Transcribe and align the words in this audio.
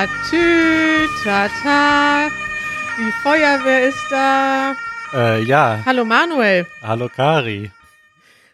Tatü, 0.00 1.06
tata. 1.22 2.28
Die 2.96 3.12
Feuerwehr 3.22 3.86
ist 3.86 4.06
da. 4.08 4.74
Äh, 5.12 5.42
ja. 5.42 5.82
Hallo 5.84 6.06
Manuel. 6.06 6.66
Hallo 6.82 7.10
Kari. 7.14 7.70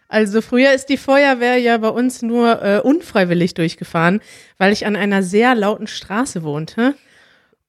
Also 0.08 0.42
früher 0.42 0.72
ist 0.72 0.86
die 0.86 0.96
Feuerwehr 0.96 1.56
ja 1.58 1.78
bei 1.78 1.90
uns 1.90 2.22
nur 2.22 2.60
äh, 2.64 2.80
unfreiwillig 2.80 3.54
durchgefahren, 3.54 4.22
weil 4.58 4.72
ich 4.72 4.86
an 4.86 4.96
einer 4.96 5.22
sehr 5.22 5.54
lauten 5.54 5.86
Straße 5.86 6.42
wohnte. 6.42 6.96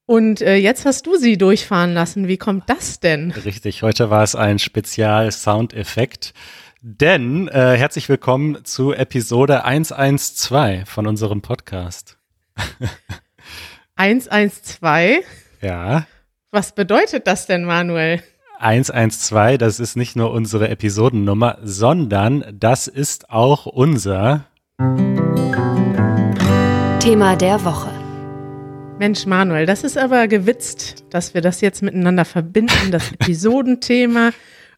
Und 0.08 0.42
äh, 0.42 0.56
jetzt 0.56 0.88
hast 0.88 1.06
du 1.06 1.16
sie 1.16 1.38
durchfahren 1.38 1.94
lassen. 1.94 2.28
Wie 2.28 2.38
kommt 2.38 2.68
das 2.72 3.00
denn? 3.00 3.30
Richtig, 3.30 3.84
heute 3.84 4.10
war 4.10 4.24
es 4.24 4.34
ein 4.34 4.58
Spezial-Soundeffekt. 4.58 6.34
Denn 6.82 7.48
äh, 7.50 7.78
herzlich 7.78 8.10
willkommen 8.10 8.66
zu 8.66 8.92
Episode 8.92 9.66
112 9.66 10.90
von 10.90 11.06
unserem 11.06 11.44
Podcast. 11.44 12.18
112? 13.98 15.26
Ja. 15.62 16.06
Was 16.52 16.74
bedeutet 16.76 17.26
das 17.26 17.48
denn, 17.48 17.66
Manuel? 17.66 18.22
112, 18.60 19.58
das 19.58 19.80
ist 19.80 19.96
nicht 19.96 20.16
nur 20.16 20.32
unsere 20.32 20.70
Episodennummer, 20.70 21.58
sondern 21.64 22.46
das 22.54 22.88
ist 22.88 23.32
auch 23.32 23.66
unser 23.66 24.46
Thema 27.00 27.36
der 27.36 27.66
Woche. 27.66 27.90
Mensch, 29.00 29.26
Manuel, 29.26 29.66
das 29.66 29.84
ist 29.84 29.98
aber 29.98 30.28
gewitzt, 30.28 31.06
dass 31.10 31.34
wir 31.34 31.42
das 31.42 31.62
jetzt 31.62 31.82
miteinander 31.82 32.26
verbinden, 32.26 32.92
das 32.92 33.12
Episodenthema 33.20 34.30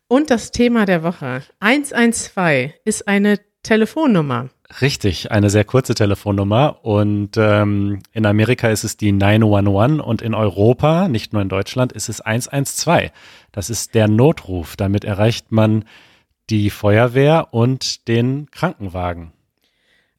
und 0.08 0.30
das 0.30 0.52
Thema 0.52 0.86
der 0.86 1.04
Woche. 1.04 1.44
112 1.60 2.72
ist 2.86 3.08
eine 3.08 3.38
Telefonnummer. 3.64 4.50
Richtig, 4.82 5.32
eine 5.32 5.50
sehr 5.50 5.64
kurze 5.64 5.96
Telefonnummer 5.96 6.80
und 6.84 7.32
ähm, 7.38 8.00
in 8.14 8.26
Amerika 8.26 8.70
ist 8.70 8.84
es 8.84 8.98
die 8.98 9.12
911 9.12 10.06
und 10.06 10.22
in 10.22 10.34
Europa, 10.34 11.08
nicht 11.08 11.34
nur 11.34 11.42
in 11.42 11.50
Deutschland, 11.50 11.92
ist 11.92 12.08
es 12.08 12.22
112. 12.22 13.12
Das 13.52 13.70
ist 13.70 13.96
der 13.96 14.08
Notruf. 14.08 14.76
Damit 14.76 15.04
erreicht 15.04 15.52
man 15.52 15.86
die 16.50 16.70
Feuerwehr 16.70 17.48
und 17.52 18.08
den 18.08 18.50
Krankenwagen. 18.52 19.34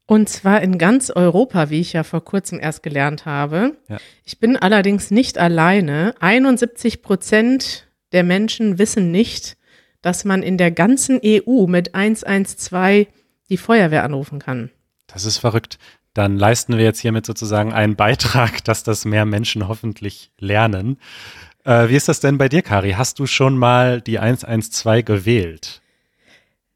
Und 0.07 0.29
zwar 0.29 0.61
in 0.61 0.77
ganz 0.77 1.11
Europa, 1.11 1.71
wie 1.71 1.81
ich 1.81 1.93
ja 1.93 2.03
vor 2.03 2.25
kurzem 2.25 2.59
erst 2.59 2.83
gelernt 2.83 3.27
habe. 3.27 3.77
Ja. 3.89 3.99
Ich 4.25 4.41
bin 4.41 4.57
allerdings 4.57 5.13
nicht 5.13 5.39
alleine. 5.39 6.15
71 6.19 7.01
Prozent 7.01 7.87
der 8.11 8.25
Menschen 8.25 8.79
wissen 8.81 9.13
nicht, 9.13 9.57
dass 10.03 10.25
man 10.25 10.43
in 10.43 10.59
der 10.59 10.73
ganzen 10.73 11.21
EU 11.25 11.67
mit 11.69 11.95
112 11.95 13.07
die 13.51 13.57
Feuerwehr 13.59 14.05
anrufen 14.05 14.39
kann. 14.39 14.71
Das 15.07 15.25
ist 15.25 15.39
verrückt. 15.39 15.79
Dann 16.15 16.37
leisten 16.39 16.77
wir 16.77 16.85
jetzt 16.85 17.01
hiermit 17.01 17.27
sozusagen 17.27 17.73
einen 17.73 17.97
Beitrag, 17.97 18.65
dass 18.65 18.83
das 18.83 19.05
mehr 19.05 19.27
Menschen 19.27 19.69
hoffentlich 19.69 20.33
lernen. 20.39 20.99
Äh, 21.65 21.89
wie 21.89 21.97
ist 21.97 22.09
das 22.09 22.21
denn 22.21 22.39
bei 22.39 22.49
dir, 22.49 22.63
Kari? 22.63 22.93
Hast 22.93 23.19
du 23.19 23.27
schon 23.27 23.57
mal 23.59 24.01
die 24.01 24.19
112 24.19 25.05
gewählt? 25.05 25.83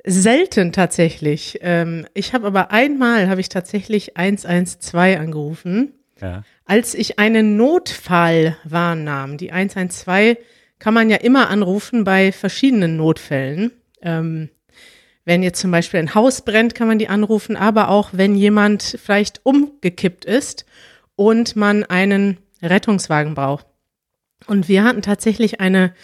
Selten 0.06 0.72
tatsächlich. 0.72 1.58
Ähm, 1.62 2.06
ich 2.12 2.34
habe 2.34 2.46
aber 2.46 2.70
einmal 2.70 3.28
habe 3.28 3.40
ich 3.40 3.48
tatsächlich 3.48 4.16
112 4.18 5.18
angerufen, 5.18 5.94
Ja. 6.20 6.42
als 6.66 6.94
ich 6.94 7.18
einen 7.18 7.56
Notfall 7.56 8.56
wahrnahm. 8.64 9.38
Die 9.38 9.50
112 9.50 10.36
kann 10.78 10.92
man 10.92 11.08
ja 11.08 11.16
immer 11.16 11.48
anrufen 11.48 12.04
bei 12.04 12.32
verschiedenen 12.32 12.96
Notfällen. 12.98 13.70
Ähm, 14.02 14.50
wenn 15.24 15.42
jetzt 15.42 15.60
zum 15.60 15.70
Beispiel 15.70 16.00
ein 16.00 16.14
Haus 16.14 16.42
brennt, 16.42 16.74
kann 16.74 16.88
man 16.88 16.98
die 16.98 17.08
anrufen, 17.08 17.56
aber 17.56 17.88
auch 17.88 18.10
wenn 18.12 18.34
jemand 18.34 18.98
vielleicht 19.02 19.40
umgekippt 19.44 20.24
ist 20.24 20.66
und 21.16 21.56
man 21.56 21.84
einen 21.84 22.38
Rettungswagen 22.62 23.34
braucht. 23.34 23.66
Und 24.46 24.68
wir 24.68 24.84
hatten 24.84 25.02
tatsächlich 25.02 25.60
eine 25.60 25.94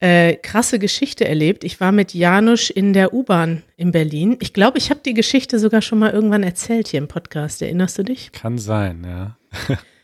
äh, 0.00 0.34
krasse 0.36 0.78
Geschichte 0.78 1.26
erlebt. 1.26 1.64
Ich 1.64 1.80
war 1.80 1.92
mit 1.92 2.14
Janusz 2.14 2.70
in 2.70 2.92
der 2.92 3.14
U-Bahn 3.14 3.62
in 3.76 3.92
Berlin. 3.92 4.36
Ich 4.40 4.52
glaube, 4.52 4.78
ich 4.78 4.90
habe 4.90 5.00
die 5.04 5.14
Geschichte 5.14 5.58
sogar 5.58 5.82
schon 5.82 5.98
mal 5.98 6.10
irgendwann 6.10 6.42
erzählt 6.42 6.88
hier 6.88 6.98
im 6.98 7.08
Podcast. 7.08 7.62
Erinnerst 7.62 7.98
du 7.98 8.02
dich? 8.02 8.32
Kann 8.32 8.58
sein, 8.58 9.04
ja. 9.06 9.36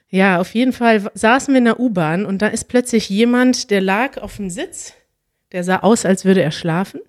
Ja, 0.09 0.41
auf 0.41 0.55
jeden 0.55 0.73
Fall 0.73 1.11
saßen 1.15 1.53
wir 1.53 1.59
in 1.59 1.65
der 1.65 1.81
U-Bahn 1.81 2.27
und 2.27 2.41
da 2.41 2.47
ist 2.47 2.69
plötzlich 2.69 3.09
jemand, 3.11 3.71
der 3.71 3.81
lag 3.81 4.19
auf 4.19 4.37
dem 4.37 4.51
Sitz, 4.51 4.95
der 5.53 5.65
sah 5.65 5.79
aus, 5.79 6.05
als 6.05 6.25
würde 6.25 6.43
er 6.43 6.51
schlafen. 6.51 7.01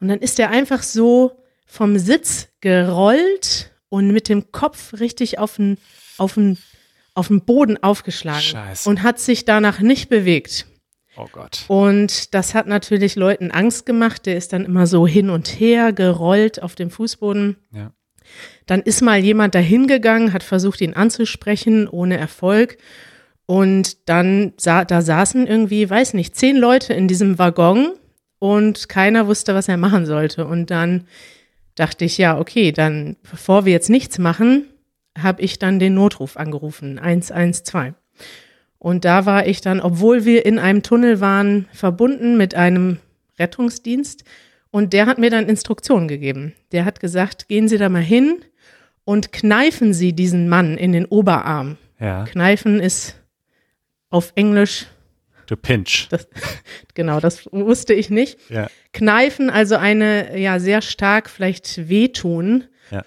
Und 0.00 0.08
dann 0.08 0.20
ist 0.20 0.38
er 0.38 0.50
einfach 0.50 0.82
so 0.82 1.42
vom 1.66 1.98
Sitz 1.98 2.48
gerollt 2.60 3.70
und 3.88 4.12
mit 4.12 4.28
dem 4.28 4.52
Kopf 4.52 4.94
richtig 4.94 5.38
auf 5.38 5.56
den, 5.56 5.78
auf 6.18 6.34
den, 6.34 6.58
auf 7.14 7.28
den 7.28 7.44
Boden 7.44 7.82
aufgeschlagen 7.82 8.40
Scheiße. 8.40 8.88
und 8.88 9.02
hat 9.02 9.18
sich 9.18 9.44
danach 9.44 9.80
nicht 9.80 10.08
bewegt. 10.08 10.66
Oh 11.16 11.28
Gott. 11.30 11.64
Und 11.68 12.34
das 12.34 12.54
hat 12.54 12.66
natürlich 12.66 13.16
Leuten 13.16 13.50
Angst 13.50 13.84
gemacht. 13.84 14.26
Der 14.26 14.36
ist 14.36 14.52
dann 14.52 14.64
immer 14.64 14.86
so 14.86 15.06
hin 15.06 15.28
und 15.28 15.48
her 15.60 15.92
gerollt 15.92 16.62
auf 16.62 16.74
dem 16.74 16.90
Fußboden. 16.90 17.56
Ja. 17.72 17.92
Dann 18.66 18.80
ist 18.82 19.02
mal 19.02 19.18
jemand 19.18 19.54
dahin 19.54 19.88
gegangen, 19.88 20.32
hat 20.32 20.44
versucht, 20.44 20.80
ihn 20.80 20.94
anzusprechen, 20.94 21.88
ohne 21.88 22.16
Erfolg. 22.16 22.78
Und 23.50 24.08
dann 24.08 24.52
sa 24.58 24.84
da 24.84 25.02
saßen 25.02 25.44
irgendwie, 25.44 25.90
weiß 25.90 26.14
nicht, 26.14 26.36
zehn 26.36 26.56
Leute 26.56 26.94
in 26.94 27.08
diesem 27.08 27.36
Waggon 27.36 27.94
und 28.38 28.88
keiner 28.88 29.26
wusste, 29.26 29.56
was 29.56 29.66
er 29.66 29.76
machen 29.76 30.06
sollte. 30.06 30.46
Und 30.46 30.70
dann 30.70 31.08
dachte 31.74 32.04
ich, 32.04 32.16
ja, 32.16 32.38
okay, 32.38 32.70
dann, 32.70 33.16
bevor 33.28 33.64
wir 33.64 33.72
jetzt 33.72 33.90
nichts 33.90 34.18
machen, 34.18 34.66
habe 35.18 35.42
ich 35.42 35.58
dann 35.58 35.80
den 35.80 35.94
Notruf 35.94 36.36
angerufen, 36.36 37.00
112. 37.00 37.94
Und 38.78 39.04
da 39.04 39.26
war 39.26 39.44
ich 39.44 39.60
dann, 39.60 39.80
obwohl 39.80 40.24
wir 40.24 40.46
in 40.46 40.60
einem 40.60 40.84
Tunnel 40.84 41.20
waren, 41.20 41.66
verbunden 41.72 42.36
mit 42.36 42.54
einem 42.54 42.98
Rettungsdienst. 43.40 44.22
Und 44.70 44.92
der 44.92 45.06
hat 45.06 45.18
mir 45.18 45.30
dann 45.30 45.48
Instruktionen 45.48 46.06
gegeben. 46.06 46.52
Der 46.70 46.84
hat 46.84 47.00
gesagt, 47.00 47.48
gehen 47.48 47.66
Sie 47.66 47.78
da 47.78 47.88
mal 47.88 48.00
hin 48.00 48.44
und 49.02 49.32
kneifen 49.32 49.92
Sie 49.92 50.12
diesen 50.12 50.48
Mann 50.48 50.78
in 50.78 50.92
den 50.92 51.06
Oberarm. 51.06 51.78
Ja. 51.98 52.26
Kneifen 52.26 52.78
ist 52.78 53.19
auf 54.10 54.32
Englisch, 54.34 54.86
Du 55.50 55.56
Pinch. 55.56 56.06
das, 56.10 56.28
genau, 56.94 57.18
das 57.18 57.46
wusste 57.52 57.92
ich 57.92 58.08
nicht. 58.08 58.38
Ja. 58.50 58.68
Kneifen, 58.92 59.50
also 59.50 59.74
eine, 59.74 60.38
ja, 60.38 60.60
sehr 60.60 60.80
stark 60.80 61.28
vielleicht 61.28 61.88
wehtun. 61.88 62.64
Ja. 62.92 63.04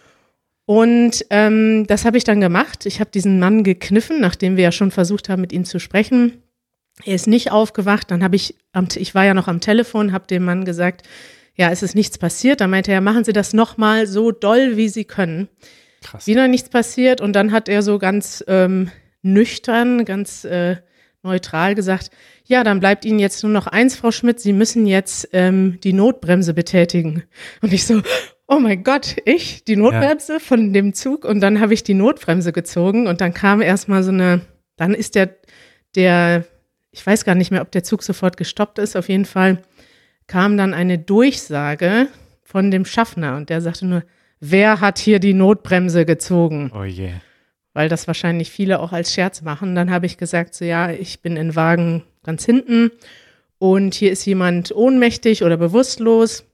Und 0.65 1.25
ähm, 1.29 1.87
das 1.87 2.03
habe 2.03 2.17
ich 2.17 2.25
dann 2.25 2.41
gemacht. 2.41 2.85
Ich 2.85 2.99
habe 2.99 3.11
diesen 3.11 3.39
Mann 3.39 3.63
gekniffen, 3.63 4.19
nachdem 4.19 4.57
wir 4.57 4.65
ja 4.65 4.71
schon 4.73 4.91
versucht 4.91 5.29
haben, 5.29 5.39
mit 5.39 5.53
ihm 5.53 5.63
zu 5.63 5.79
sprechen. 5.79 6.43
Er 7.05 7.15
ist 7.15 7.27
nicht 7.27 7.49
aufgewacht. 7.51 8.11
Dann 8.11 8.21
habe 8.21 8.35
ich, 8.35 8.55
am, 8.73 8.89
ich 8.93 9.15
war 9.15 9.23
ja 9.23 9.33
noch 9.33 9.47
am 9.47 9.61
Telefon, 9.61 10.11
habe 10.11 10.27
dem 10.27 10.43
Mann 10.43 10.65
gesagt, 10.65 11.07
ja, 11.55 11.71
es 11.71 11.81
ist 11.81 11.95
nichts 11.95 12.17
passiert. 12.17 12.59
Dann 12.59 12.69
meinte 12.69 12.91
er, 12.91 12.99
machen 12.99 13.23
Sie 13.23 13.31
das 13.31 13.53
nochmal 13.53 14.05
so 14.05 14.31
doll, 14.31 14.75
wie 14.75 14.89
Sie 14.89 15.05
können. 15.05 15.47
Krass. 16.01 16.27
Wieder 16.27 16.49
nichts 16.49 16.67
passiert. 16.67 17.21
Und 17.21 17.33
dann 17.37 17.53
hat 17.53 17.69
er 17.69 17.83
so 17.83 17.99
ganz 17.99 18.43
ähm, 18.49 18.91
nüchtern, 19.21 20.03
ganz 20.03 20.43
äh, 20.43 20.75
neutral 21.23 21.75
gesagt, 21.75 22.11
ja, 22.45 22.63
dann 22.63 22.79
bleibt 22.79 23.05
Ihnen 23.05 23.19
jetzt 23.19 23.43
nur 23.43 23.51
noch 23.51 23.67
eins, 23.67 23.95
Frau 23.95 24.11
Schmidt, 24.11 24.39
Sie 24.39 24.53
müssen 24.53 24.85
jetzt 24.85 25.29
ähm, 25.33 25.79
die 25.83 25.93
Notbremse 25.93 26.53
betätigen. 26.53 27.23
Und 27.61 27.73
ich 27.73 27.85
so, 27.85 28.01
oh 28.47 28.59
mein 28.59 28.83
Gott, 28.83 29.15
ich, 29.25 29.63
die 29.63 29.75
Notbremse 29.75 30.39
von 30.39 30.73
dem 30.73 30.93
Zug. 30.93 31.25
Und 31.25 31.39
dann 31.39 31.59
habe 31.59 31.73
ich 31.73 31.83
die 31.83 31.93
Notbremse 31.93 32.51
gezogen 32.51 33.07
und 33.07 33.21
dann 33.21 33.33
kam 33.33 33.61
erstmal 33.61 34.03
so 34.03 34.11
eine, 34.11 34.41
dann 34.75 34.93
ist 34.93 35.15
der, 35.15 35.35
der, 35.95 36.45
ich 36.91 37.05
weiß 37.05 37.25
gar 37.25 37.35
nicht 37.35 37.51
mehr, 37.51 37.61
ob 37.61 37.71
der 37.71 37.83
Zug 37.83 38.03
sofort 38.03 38.37
gestoppt 38.37 38.79
ist, 38.79 38.95
auf 38.95 39.09
jeden 39.09 39.25
Fall 39.25 39.61
kam 40.27 40.57
dann 40.57 40.73
eine 40.73 40.99
Durchsage 40.99 42.07
von 42.43 42.71
dem 42.71 42.85
Schaffner 42.85 43.35
und 43.35 43.49
der 43.49 43.61
sagte 43.61 43.85
nur, 43.85 44.03
wer 44.39 44.81
hat 44.81 44.99
hier 44.99 45.19
die 45.19 45.33
Notbremse 45.33 46.05
gezogen? 46.05 46.71
Oh 46.75 46.83
je. 46.83 47.11
Weil 47.73 47.89
das 47.89 48.07
wahrscheinlich 48.07 48.51
viele 48.51 48.79
auch 48.79 48.91
als 48.91 49.13
Scherz 49.13 49.41
machen. 49.41 49.75
Dann 49.75 49.91
habe 49.91 50.05
ich 50.05 50.17
gesagt, 50.17 50.55
so 50.55 50.65
ja, 50.65 50.91
ich 50.91 51.21
bin 51.21 51.37
in 51.37 51.55
Wagen 51.55 52.03
ganz 52.23 52.45
hinten 52.45 52.91
und 53.57 53.93
hier 53.93 54.11
ist 54.11 54.25
jemand 54.25 54.73
ohnmächtig 54.75 55.43
oder 55.43 55.57
bewusstlos 55.57 56.45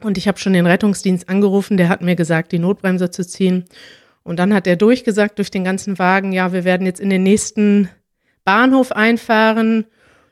und 0.00 0.18
ich 0.18 0.28
habe 0.28 0.38
schon 0.38 0.52
den 0.52 0.66
Rettungsdienst 0.66 1.28
angerufen, 1.28 1.76
der 1.76 1.88
hat 1.88 2.02
mir 2.02 2.16
gesagt, 2.16 2.52
die 2.52 2.58
Notbremse 2.58 3.10
zu 3.10 3.26
ziehen. 3.26 3.64
Und 4.22 4.38
dann 4.38 4.54
hat 4.54 4.66
er 4.66 4.76
durchgesagt 4.76 5.38
durch 5.38 5.50
den 5.50 5.64
ganzen 5.64 5.98
Wagen, 5.98 6.32
ja, 6.32 6.52
wir 6.52 6.64
werden 6.64 6.86
jetzt 6.86 7.00
in 7.00 7.10
den 7.10 7.22
nächsten 7.22 7.88
Bahnhof 8.44 8.92
einfahren, 8.92 9.86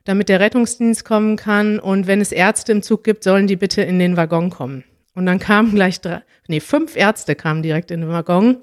damit 0.05 0.29
der 0.29 0.41
Rettungsdienst 0.41 1.05
kommen 1.05 1.37
kann. 1.37 1.79
Und 1.79 2.07
wenn 2.07 2.21
es 2.21 2.33
Ärzte 2.33 2.73
im 2.73 2.83
Zug 2.83 3.05
gibt, 3.05 3.25
sollen 3.25 3.47
die 3.47 3.57
bitte 3.57 3.83
in 3.83 3.99
den 3.99 4.17
Waggon 4.17 4.51
kommen. 4.51 4.85
Und 5.15 5.27
dann 5.27 5.39
kamen 5.39 5.75
gleich 5.75 6.01
drei, 6.01 6.23
nee, 6.49 6.61
fünf 6.61 6.97
Ärzte 6.97 7.35
kamen 7.35 7.63
direkt 7.63 7.91
in 7.91 8.01
den 8.01 8.11
Waggon. 8.11 8.59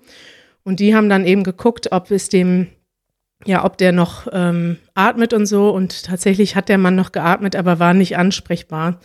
Und 0.63 0.79
die 0.79 0.95
haben 0.95 1.09
dann 1.09 1.25
eben 1.25 1.43
geguckt, 1.43 1.91
ob 1.91 2.11
es 2.11 2.29
dem, 2.29 2.67
ja, 3.45 3.63
ob 3.63 3.77
der 3.77 3.91
noch 3.91 4.27
ähm, 4.31 4.77
atmet 4.93 5.33
und 5.33 5.45
so. 5.45 5.69
Und 5.69 6.03
tatsächlich 6.03 6.55
hat 6.55 6.69
der 6.69 6.77
Mann 6.77 6.95
noch 6.95 7.11
geatmet, 7.11 7.55
aber 7.55 7.79
war 7.79 7.93
nicht 7.93 8.17
ansprechbar. 8.17 8.99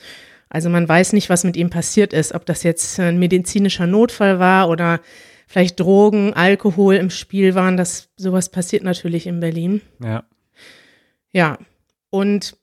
Also 0.48 0.68
man 0.68 0.88
weiß 0.88 1.14
nicht, 1.14 1.30
was 1.30 1.44
mit 1.44 1.56
ihm 1.56 1.70
passiert 1.70 2.12
ist, 2.12 2.34
ob 2.34 2.46
das 2.46 2.62
jetzt 2.62 3.00
ein 3.00 3.18
medizinischer 3.18 3.86
Notfall 3.86 4.38
war 4.38 4.68
oder 4.68 5.00
vielleicht 5.46 5.80
Drogen, 5.80 6.32
Alkohol 6.34 6.94
im 6.94 7.10
Spiel 7.10 7.54
waren. 7.54 7.76
Das 7.76 8.10
sowas 8.16 8.50
passiert 8.50 8.84
natürlich 8.84 9.26
in 9.26 9.40
Berlin. 9.40 9.80
Ja. 10.00 10.24
Ja. 11.32 11.58
Und 12.10 12.56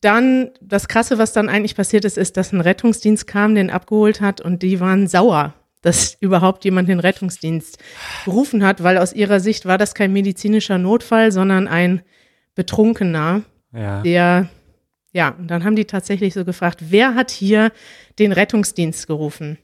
dann, 0.00 0.50
das 0.60 0.88
Krasse, 0.88 1.18
was 1.18 1.32
dann 1.32 1.48
eigentlich 1.48 1.76
passiert 1.76 2.04
ist, 2.04 2.18
ist, 2.18 2.36
dass 2.36 2.52
ein 2.52 2.60
Rettungsdienst 2.60 3.26
kam, 3.26 3.54
den 3.54 3.70
abgeholt 3.70 4.20
hat 4.20 4.40
und 4.40 4.62
die 4.62 4.80
waren 4.80 5.06
sauer, 5.06 5.54
dass 5.82 6.16
überhaupt 6.20 6.64
jemand 6.64 6.88
den 6.88 7.00
Rettungsdienst 7.00 7.78
gerufen 8.24 8.64
hat, 8.64 8.82
weil 8.82 8.98
aus 8.98 9.12
ihrer 9.12 9.40
Sicht 9.40 9.66
war 9.66 9.78
das 9.78 9.94
kein 9.94 10.12
medizinischer 10.12 10.78
Notfall, 10.78 11.30
sondern 11.32 11.68
ein 11.68 12.02
Betrunkener, 12.54 13.42
Ja. 13.74 14.02
der, 14.02 14.48
ja, 15.12 15.30
und 15.30 15.48
dann 15.48 15.64
haben 15.64 15.76
die 15.76 15.84
tatsächlich 15.86 16.34
so 16.34 16.44
gefragt, 16.44 16.80
wer 16.90 17.14
hat 17.14 17.30
hier 17.30 17.72
den 18.18 18.32
Rettungsdienst 18.32 19.06
gerufen? 19.06 19.58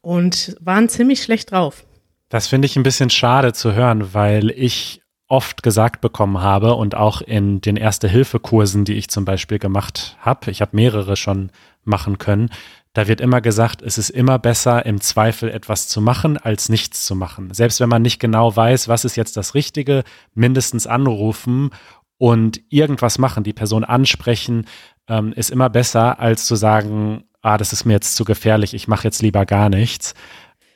Und 0.00 0.56
waren 0.60 0.88
ziemlich 0.88 1.22
schlecht 1.22 1.52
drauf. 1.52 1.84
Das 2.28 2.46
finde 2.48 2.66
ich 2.66 2.76
ein 2.76 2.82
bisschen 2.82 3.10
schade 3.10 3.52
zu 3.52 3.74
hören, 3.74 4.14
weil 4.14 4.50
ich 4.50 5.02
oft 5.28 5.62
gesagt 5.62 6.00
bekommen 6.00 6.40
habe 6.40 6.74
und 6.74 6.94
auch 6.94 7.20
in 7.22 7.60
den 7.60 7.76
Erste-Hilfe-Kursen, 7.76 8.84
die 8.84 8.94
ich 8.94 9.08
zum 9.08 9.24
Beispiel 9.24 9.58
gemacht 9.58 10.16
habe, 10.20 10.50
ich 10.50 10.60
habe 10.60 10.74
mehrere 10.76 11.16
schon 11.16 11.50
machen 11.84 12.18
können, 12.18 12.50
da 12.94 13.08
wird 13.08 13.20
immer 13.20 13.40
gesagt, 13.40 13.80
es 13.82 13.96
ist 13.98 14.10
immer 14.10 14.38
besser, 14.38 14.84
im 14.84 15.00
Zweifel 15.00 15.48
etwas 15.50 15.88
zu 15.88 16.00
machen, 16.00 16.36
als 16.36 16.68
nichts 16.68 17.06
zu 17.06 17.14
machen. 17.14 17.52
Selbst 17.54 17.80
wenn 17.80 17.88
man 17.88 18.02
nicht 18.02 18.18
genau 18.20 18.54
weiß, 18.54 18.88
was 18.88 19.04
ist 19.04 19.16
jetzt 19.16 19.36
das 19.36 19.54
Richtige, 19.54 20.04
mindestens 20.34 20.86
anrufen 20.86 21.70
und 22.18 22.60
irgendwas 22.68 23.18
machen, 23.18 23.44
die 23.44 23.54
Person 23.54 23.84
ansprechen, 23.84 24.66
ähm, 25.08 25.32
ist 25.32 25.50
immer 25.50 25.70
besser, 25.70 26.20
als 26.20 26.44
zu 26.44 26.54
sagen, 26.54 27.24
ah, 27.40 27.56
das 27.56 27.72
ist 27.72 27.84
mir 27.86 27.94
jetzt 27.94 28.14
zu 28.14 28.24
gefährlich, 28.24 28.74
ich 28.74 28.88
mache 28.88 29.04
jetzt 29.04 29.22
lieber 29.22 29.46
gar 29.46 29.68
nichts. 29.70 30.14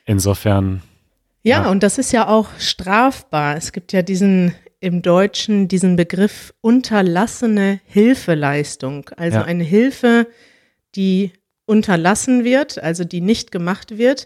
Insofern, 0.05 0.81
Ja, 1.43 1.63
Ja. 1.63 1.69
und 1.69 1.81
das 1.83 1.97
ist 1.97 2.11
ja 2.11 2.27
auch 2.27 2.49
strafbar. 2.59 3.55
Es 3.55 3.71
gibt 3.71 3.93
ja 3.93 4.01
diesen 4.01 4.53
im 4.79 5.01
Deutschen 5.01 5.67
diesen 5.67 5.95
Begriff 5.95 6.53
unterlassene 6.61 7.79
Hilfeleistung. 7.85 9.09
Also 9.17 9.37
Ja. 9.39 9.43
eine 9.45 9.63
Hilfe, 9.63 10.27
die 10.95 11.31
unterlassen 11.67 12.43
wird, 12.43 12.81
also 12.81 13.03
die 13.03 13.21
nicht 13.21 13.51
gemacht 13.51 13.99
wird. 13.99 14.25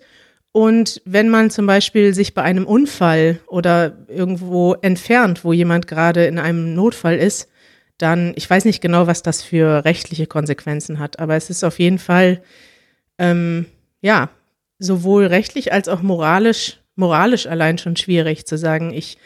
Und 0.53 1.01
wenn 1.05 1.29
man 1.29 1.49
zum 1.49 1.65
Beispiel 1.65 2.13
sich 2.13 2.33
bei 2.33 2.43
einem 2.43 2.65
Unfall 2.65 3.39
oder 3.47 3.97
irgendwo 4.07 4.73
entfernt, 4.75 5.43
wo 5.43 5.51
jemand 5.51 5.87
gerade 5.87 6.25
in 6.25 6.39
einem 6.39 6.73
Notfall 6.73 7.17
ist, 7.17 7.49
dann, 7.97 8.33
ich 8.35 8.49
weiß 8.49 8.65
nicht 8.65 8.81
genau, 8.81 9.07
was 9.07 9.23
das 9.23 9.41
für 9.43 9.85
rechtliche 9.85 10.27
Konsequenzen 10.27 10.99
hat, 10.99 11.19
aber 11.19 11.35
es 11.35 11.49
ist 11.49 11.63
auf 11.63 11.79
jeden 11.79 11.99
Fall, 11.99 12.41
ähm, 13.17 13.65
ja, 14.01 14.29
sowohl 14.79 15.27
rechtlich 15.27 15.71
als 15.71 15.87
auch 15.87 16.01
moralisch, 16.01 16.79
moralisch 16.95 17.47
allein 17.47 17.77
schon 17.77 17.95
schwierig 17.95 18.45
zu 18.45 18.57
sagen, 18.57 18.91
ich, 18.93 19.17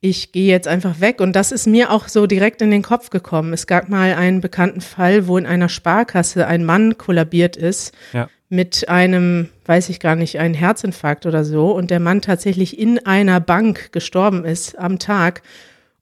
ich 0.00 0.32
gehe 0.32 0.50
jetzt 0.50 0.68
einfach 0.68 1.00
weg. 1.00 1.20
Und 1.20 1.34
das 1.34 1.52
ist 1.52 1.66
mir 1.66 1.90
auch 1.90 2.08
so 2.08 2.26
direkt 2.26 2.62
in 2.62 2.70
den 2.70 2.82
Kopf 2.82 3.10
gekommen. 3.10 3.52
Es 3.52 3.66
gab 3.66 3.88
mal 3.88 4.14
einen 4.14 4.40
bekannten 4.40 4.80
Fall, 4.80 5.26
wo 5.26 5.38
in 5.38 5.46
einer 5.46 5.68
Sparkasse 5.68 6.46
ein 6.46 6.64
Mann 6.64 6.98
kollabiert 6.98 7.56
ist 7.56 7.94
ja. 8.12 8.28
mit 8.48 8.88
einem, 8.88 9.48
weiß 9.64 9.88
ich 9.88 9.98
gar 9.98 10.14
nicht, 10.16 10.38
einen 10.38 10.54
Herzinfarkt 10.54 11.26
oder 11.26 11.44
so 11.44 11.70
und 11.72 11.90
der 11.90 12.00
Mann 12.00 12.20
tatsächlich 12.20 12.78
in 12.78 13.04
einer 13.06 13.40
Bank 13.40 13.92
gestorben 13.92 14.44
ist 14.44 14.78
am 14.78 14.98
Tag 14.98 15.42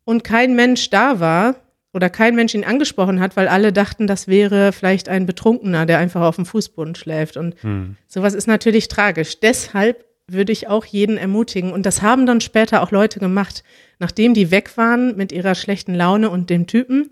und 0.04 0.24
kein 0.24 0.54
Mensch 0.54 0.90
da 0.90 1.20
war 1.20 1.56
oder 1.94 2.10
kein 2.10 2.34
Mensch 2.34 2.54
ihn 2.54 2.64
angesprochen 2.64 3.20
hat, 3.20 3.36
weil 3.36 3.46
alle 3.46 3.72
dachten, 3.72 4.08
das 4.08 4.26
wäre 4.26 4.72
vielleicht 4.72 5.08
ein 5.08 5.26
Betrunkener, 5.26 5.86
der 5.86 5.98
einfach 5.98 6.22
auf 6.22 6.34
dem 6.36 6.44
Fußboden 6.44 6.96
schläft. 6.96 7.36
Und 7.36 7.54
Hm. 7.62 7.96
sowas 8.08 8.34
ist 8.34 8.48
natürlich 8.48 8.88
tragisch. 8.88 9.38
Deshalb 9.38 10.04
würde 10.26 10.52
ich 10.52 10.68
auch 10.68 10.84
jeden 10.84 11.16
ermutigen. 11.16 11.72
Und 11.72 11.86
das 11.86 12.02
haben 12.02 12.26
dann 12.26 12.40
später 12.40 12.82
auch 12.82 12.90
Leute 12.90 13.20
gemacht. 13.20 13.62
Nachdem 13.98 14.34
die 14.34 14.50
weg 14.50 14.76
waren 14.76 15.16
mit 15.16 15.32
ihrer 15.32 15.54
schlechten 15.54 15.94
Laune 15.94 16.30
und 16.30 16.50
dem 16.50 16.66
Typen, 16.66 17.10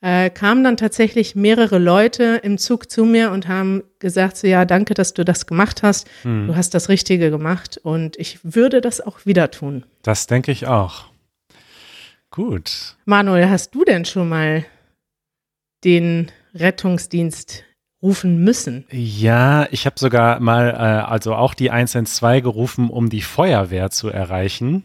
äh, 0.00 0.30
kamen 0.30 0.62
dann 0.62 0.76
tatsächlich 0.76 1.34
mehrere 1.34 1.78
Leute 1.78 2.40
im 2.42 2.58
Zug 2.58 2.90
zu 2.90 3.04
mir 3.04 3.30
und 3.30 3.48
haben 3.48 3.82
gesagt, 3.98 4.36
so 4.36 4.46
ja, 4.46 4.64
danke, 4.64 4.94
dass 4.94 5.14
du 5.14 5.24
das 5.24 5.46
gemacht 5.46 5.82
hast. 5.82 6.08
Hm. 6.22 6.48
Du 6.48 6.56
hast 6.56 6.74
das 6.74 6.88
Richtige 6.88 7.30
gemacht 7.30 7.78
und 7.82 8.16
ich 8.18 8.38
würde 8.42 8.80
das 8.80 9.00
auch 9.00 9.26
wieder 9.26 9.50
tun. 9.50 9.84
Das 10.02 10.26
denke 10.26 10.52
ich 10.52 10.66
auch. 10.66 11.06
Gut. 12.30 12.96
Manuel, 13.06 13.48
hast 13.48 13.74
du 13.74 13.84
denn 13.84 14.04
schon 14.04 14.28
mal 14.28 14.64
den 15.84 16.30
Rettungsdienst 16.54 17.64
rufen 18.06 18.38
müssen? 18.44 18.84
Ja, 18.90 19.66
ich 19.70 19.84
habe 19.86 19.98
sogar 19.98 20.40
mal, 20.40 20.68
äh, 20.70 21.10
also 21.10 21.34
auch 21.34 21.54
die 21.54 21.70
112 21.70 22.42
gerufen, 22.42 22.88
um 22.90 23.08
die 23.10 23.22
Feuerwehr 23.22 23.90
zu 23.90 24.08
erreichen. 24.08 24.84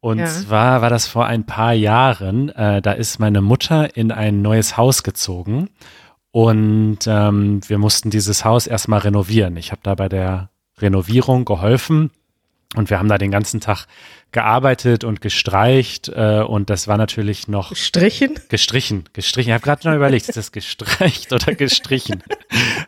Und 0.00 0.18
Ja. 0.20 0.26
zwar 0.26 0.82
war 0.82 0.90
das 0.90 1.06
vor 1.08 1.26
ein 1.26 1.44
paar 1.44 1.72
Jahren. 1.72 2.48
Äh, 2.50 2.80
da 2.82 2.92
ist 2.92 3.18
meine 3.18 3.40
Mutter 3.40 3.96
in 3.96 4.12
ein 4.12 4.40
neues 4.42 4.76
Haus 4.76 5.02
gezogen 5.02 5.68
und 6.30 6.98
ähm, 7.06 7.60
wir 7.66 7.78
mussten 7.78 8.10
dieses 8.10 8.44
Haus 8.44 8.66
erstmal 8.66 9.00
renovieren. 9.00 9.56
Ich 9.56 9.72
habe 9.72 9.80
da 9.82 9.94
bei 9.94 10.08
der 10.08 10.50
Renovierung 10.78 11.44
geholfen 11.44 12.10
und 12.74 12.90
wir 12.90 12.98
haben 12.98 13.08
da 13.08 13.16
den 13.16 13.30
ganzen 13.30 13.60
Tag 13.60 13.86
gearbeitet 14.32 15.04
und 15.04 15.20
gestreicht 15.20 16.08
äh, 16.08 16.42
und 16.46 16.68
das 16.68 16.88
war 16.88 16.98
natürlich 16.98 17.48
noch 17.48 17.74
Strichen? 17.74 18.38
Gestrichen, 18.48 19.04
gestrichen. 19.12 19.50
Ich 19.50 19.54
habe 19.54 19.64
gerade 19.64 19.88
noch 19.88 19.94
überlegt, 19.94 20.28
ist 20.28 20.36
das 20.36 20.52
gestreicht 20.52 21.32
oder 21.32 21.54
gestrichen? 21.54 22.22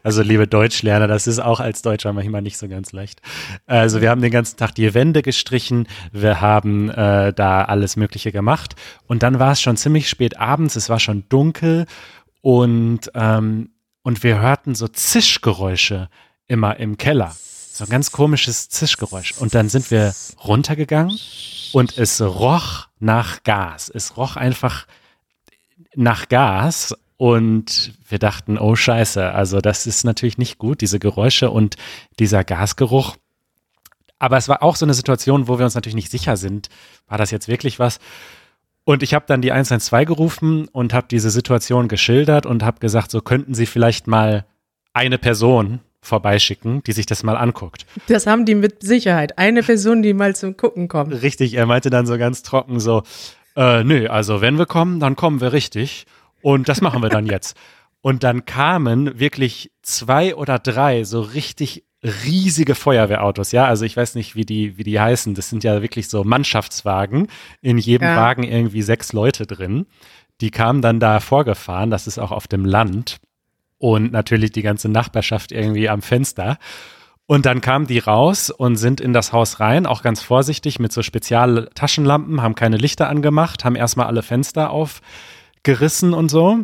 Also 0.02 0.22
liebe 0.22 0.46
Deutschlerner, 0.46 1.06
das 1.06 1.26
ist 1.26 1.38
auch 1.38 1.60
als 1.60 1.82
Deutscher 1.82 2.12
manchmal 2.12 2.42
nicht 2.42 2.58
so 2.58 2.68
ganz 2.68 2.92
leicht. 2.92 3.22
Also 3.66 4.00
wir 4.00 4.10
haben 4.10 4.20
den 4.20 4.30
ganzen 4.30 4.56
Tag 4.56 4.74
die 4.74 4.92
Wände 4.94 5.22
gestrichen, 5.22 5.86
wir 6.12 6.40
haben 6.40 6.90
äh, 6.90 7.32
da 7.32 7.64
alles 7.64 7.96
Mögliche 7.96 8.32
gemacht 8.32 8.74
und 9.06 9.22
dann 9.22 9.38
war 9.38 9.52
es 9.52 9.60
schon 9.60 9.76
ziemlich 9.76 10.08
spät 10.08 10.38
abends, 10.38 10.76
es 10.76 10.90
war 10.90 11.00
schon 11.00 11.24
dunkel 11.28 11.86
und, 12.40 13.10
ähm, 13.14 13.70
und 14.02 14.22
wir 14.22 14.40
hörten 14.40 14.74
so 14.74 14.88
Zischgeräusche 14.88 16.08
immer 16.46 16.78
im 16.78 16.96
Keller. 16.96 17.34
So 17.78 17.84
ein 17.84 17.90
ganz 17.90 18.10
komisches 18.10 18.68
Zischgeräusch. 18.68 19.34
Und 19.38 19.54
dann 19.54 19.68
sind 19.68 19.92
wir 19.92 20.12
runtergegangen 20.42 21.16
und 21.72 21.96
es 21.96 22.20
roch 22.20 22.88
nach 22.98 23.44
Gas. 23.44 23.88
Es 23.88 24.16
roch 24.16 24.34
einfach 24.34 24.88
nach 25.94 26.28
Gas 26.28 26.92
und 27.18 27.92
wir 28.08 28.18
dachten, 28.18 28.58
oh 28.58 28.74
scheiße, 28.74 29.30
also 29.30 29.60
das 29.60 29.86
ist 29.86 30.02
natürlich 30.02 30.38
nicht 30.38 30.58
gut, 30.58 30.80
diese 30.80 30.98
Geräusche 30.98 31.52
und 31.52 31.76
dieser 32.18 32.42
Gasgeruch. 32.42 33.16
Aber 34.18 34.38
es 34.38 34.48
war 34.48 34.64
auch 34.64 34.74
so 34.74 34.84
eine 34.84 34.94
Situation, 34.94 35.46
wo 35.46 35.60
wir 35.60 35.64
uns 35.64 35.76
natürlich 35.76 35.94
nicht 35.94 36.10
sicher 36.10 36.36
sind, 36.36 36.70
war 37.06 37.16
das 37.16 37.30
jetzt 37.30 37.46
wirklich 37.46 37.78
was? 37.78 38.00
Und 38.82 39.04
ich 39.04 39.14
habe 39.14 39.26
dann 39.28 39.40
die 39.40 39.52
112 39.52 40.04
gerufen 40.04 40.66
und 40.66 40.92
habe 40.92 41.06
diese 41.08 41.30
Situation 41.30 41.86
geschildert 41.86 42.44
und 42.44 42.64
habe 42.64 42.80
gesagt, 42.80 43.12
so 43.12 43.20
könnten 43.20 43.54
Sie 43.54 43.66
vielleicht 43.66 44.08
mal 44.08 44.46
eine 44.94 45.18
Person 45.18 45.78
vorbeischicken, 46.00 46.82
die 46.84 46.92
sich 46.92 47.06
das 47.06 47.22
mal 47.22 47.36
anguckt. 47.36 47.86
Das 48.06 48.26
haben 48.26 48.44
die 48.46 48.54
mit 48.54 48.82
Sicherheit. 48.82 49.38
Eine 49.38 49.62
Person, 49.62 50.02
die 50.02 50.14
mal 50.14 50.34
zum 50.36 50.56
Gucken 50.56 50.88
kommt. 50.88 51.22
Richtig, 51.22 51.54
er 51.54 51.66
meinte 51.66 51.90
dann 51.90 52.06
so 52.06 52.16
ganz 52.18 52.42
trocken 52.42 52.80
so, 52.80 53.02
äh, 53.56 53.82
nö, 53.84 54.06
also 54.08 54.40
wenn 54.40 54.58
wir 54.58 54.66
kommen, 54.66 55.00
dann 55.00 55.16
kommen 55.16 55.40
wir 55.40 55.52
richtig 55.52 56.06
und 56.42 56.68
das 56.68 56.80
machen 56.80 57.02
wir 57.02 57.08
dann 57.08 57.26
jetzt. 57.30 57.56
Und 58.00 58.22
dann 58.22 58.44
kamen 58.44 59.18
wirklich 59.18 59.72
zwei 59.82 60.34
oder 60.36 60.58
drei 60.58 61.02
so 61.04 61.20
richtig 61.20 61.84
riesige 62.02 62.76
Feuerwehrautos, 62.76 63.50
ja, 63.50 63.64
also 63.66 63.84
ich 63.84 63.96
weiß 63.96 64.14
nicht, 64.14 64.36
wie 64.36 64.44
die, 64.44 64.78
wie 64.78 64.84
die 64.84 65.00
heißen, 65.00 65.34
das 65.34 65.48
sind 65.50 65.64
ja 65.64 65.82
wirklich 65.82 66.08
so 66.08 66.22
Mannschaftswagen, 66.22 67.26
in 67.60 67.76
jedem 67.76 68.06
Ja. 68.06 68.16
Wagen 68.16 68.44
irgendwie 68.44 68.82
sechs 68.82 69.12
Leute 69.12 69.46
drin. 69.46 69.86
Die 70.40 70.52
kamen 70.52 70.80
dann 70.80 71.00
da 71.00 71.18
vorgefahren, 71.18 71.90
das 71.90 72.06
ist 72.06 72.18
auch 72.18 72.30
auf 72.30 72.46
dem 72.46 72.64
Land 72.64 73.16
und 73.78 74.12
natürlich 74.12 74.52
die 74.52 74.62
ganze 74.62 74.88
Nachbarschaft 74.88 75.52
irgendwie 75.52 75.88
am 75.88 76.02
Fenster. 76.02 76.58
Und 77.26 77.44
dann 77.44 77.60
kamen 77.60 77.86
die 77.86 77.98
raus 77.98 78.50
und 78.50 78.76
sind 78.76 79.00
in 79.00 79.12
das 79.12 79.32
Haus 79.32 79.60
rein, 79.60 79.84
auch 79.84 80.02
ganz 80.02 80.22
vorsichtig 80.22 80.78
mit 80.78 80.92
so 80.92 81.02
Spezial-Taschenlampen, 81.02 82.40
haben 82.40 82.54
keine 82.54 82.78
Lichter 82.78 83.08
angemacht, 83.08 83.64
haben 83.64 83.76
erstmal 83.76 84.06
alle 84.06 84.22
Fenster 84.22 84.70
aufgerissen 84.70 86.14
und 86.14 86.30
so 86.30 86.60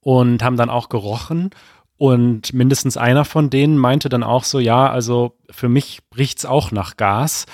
und 0.00 0.44
haben 0.44 0.56
dann 0.56 0.70
auch 0.70 0.88
gerochen. 0.88 1.50
Und 1.96 2.52
mindestens 2.52 2.96
einer 2.96 3.24
von 3.24 3.50
denen 3.50 3.76
meinte 3.76 4.08
dann 4.08 4.22
auch 4.22 4.44
so, 4.44 4.60
ja, 4.60 4.88
also 4.88 5.36
für 5.50 5.68
mich 5.68 6.00
riecht's 6.16 6.44
auch 6.44 6.70
nach 6.70 6.96
Gas. 6.96 7.46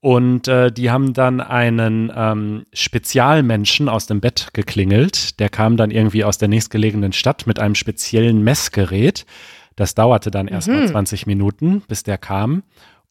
Und 0.00 0.46
äh, 0.46 0.70
die 0.70 0.90
haben 0.90 1.12
dann 1.12 1.40
einen 1.40 2.12
ähm, 2.14 2.64
Spezialmenschen 2.72 3.88
aus 3.88 4.06
dem 4.06 4.20
Bett 4.20 4.48
geklingelt. 4.52 5.40
Der 5.40 5.48
kam 5.48 5.76
dann 5.76 5.90
irgendwie 5.90 6.24
aus 6.24 6.38
der 6.38 6.48
nächstgelegenen 6.48 7.12
Stadt 7.12 7.46
mit 7.46 7.58
einem 7.58 7.74
speziellen 7.74 8.42
Messgerät. 8.44 9.26
Das 9.74 9.94
dauerte 9.94 10.30
dann 10.30 10.48
erst 10.48 10.68
mal 10.68 10.86
20 10.86 11.26
Minuten, 11.26 11.82
bis 11.88 12.04
der 12.04 12.18
kam. 12.18 12.62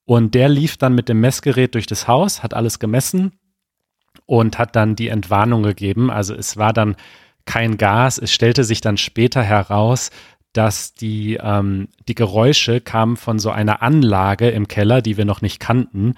Und 0.06 0.34
der 0.34 0.48
lief 0.48 0.78
dann 0.78 0.96
mit 0.96 1.10
dem 1.10 1.20
Messgerät 1.20 1.76
durch 1.76 1.88
das 1.88 2.08
Haus, 2.08 2.42
hat 2.42 2.54
alles 2.54 2.80
gemessen 2.80 3.34
und 4.26 4.58
hat 4.58 4.76
dann 4.78 4.96
die 4.96 5.10
Entwarnung 5.10 5.64
gegeben. 5.64 6.10
Also 6.10 6.34
es 6.34 6.56
war 6.56 6.72
dann 6.72 6.96
kein 7.46 7.78
Gas. 7.78 8.18
Es 8.18 8.32
stellte 8.32 8.64
sich 8.64 8.80
dann 8.82 8.98
später 8.98 9.44
heraus, 9.44 10.12
dass 10.54 10.94
die, 10.94 11.38
ähm, 11.42 11.90
die 12.08 12.16
Geräusche 12.16 12.82
kamen 12.82 13.18
von 13.18 13.40
so 13.40 13.52
einer 13.52 13.82
Anlage 13.82 14.50
im 14.50 14.68
Keller, 14.68 15.02
die 15.02 15.18
wir 15.18 15.26
noch 15.26 15.42
nicht 15.42 15.60
kannten, 15.60 16.16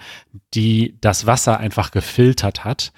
die 0.54 0.96
das 1.00 1.26
Wasser 1.26 1.58
einfach 1.58 1.90
gefiltert 1.90 2.64
hat. 2.64 2.92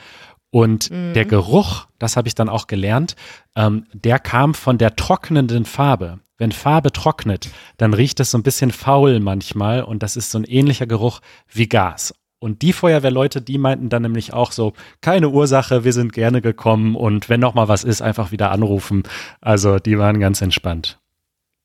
Und 0.50 0.90
mhm. 0.90 1.14
der 1.14 1.24
Geruch, 1.24 1.86
das 1.98 2.16
habe 2.16 2.28
ich 2.28 2.34
dann 2.34 2.48
auch 2.48 2.66
gelernt, 2.66 3.16
ähm, 3.56 3.86
der 3.92 4.18
kam 4.18 4.54
von 4.54 4.78
der 4.78 4.96
trocknenden 4.96 5.64
Farbe. 5.64 6.20
Wenn 6.36 6.52
Farbe 6.52 6.92
trocknet, 6.92 7.48
dann 7.76 7.94
riecht 7.94 8.20
es 8.20 8.30
so 8.30 8.38
ein 8.38 8.42
bisschen 8.42 8.70
faul 8.70 9.20
manchmal 9.20 9.82
und 9.82 10.02
das 10.02 10.16
ist 10.16 10.30
so 10.30 10.38
ein 10.38 10.44
ähnlicher 10.44 10.86
Geruch 10.86 11.20
wie 11.48 11.68
Gas. 11.68 12.14
Und 12.38 12.62
die 12.62 12.72
Feuerwehrleute, 12.72 13.40
die 13.40 13.56
meinten 13.56 13.88
dann 13.88 14.02
nämlich 14.02 14.32
auch 14.32 14.50
so, 14.50 14.72
keine 15.00 15.28
Ursache, 15.28 15.84
wir 15.84 15.92
sind 15.92 16.12
gerne 16.12 16.42
gekommen 16.42 16.96
und 16.96 17.28
wenn 17.28 17.38
noch 17.38 17.54
mal 17.54 17.68
was 17.68 17.84
ist, 17.84 18.02
einfach 18.02 18.32
wieder 18.32 18.50
anrufen. 18.50 19.04
Also 19.40 19.78
die 19.78 19.96
waren 19.96 20.18
ganz 20.18 20.42
entspannt. 20.42 20.98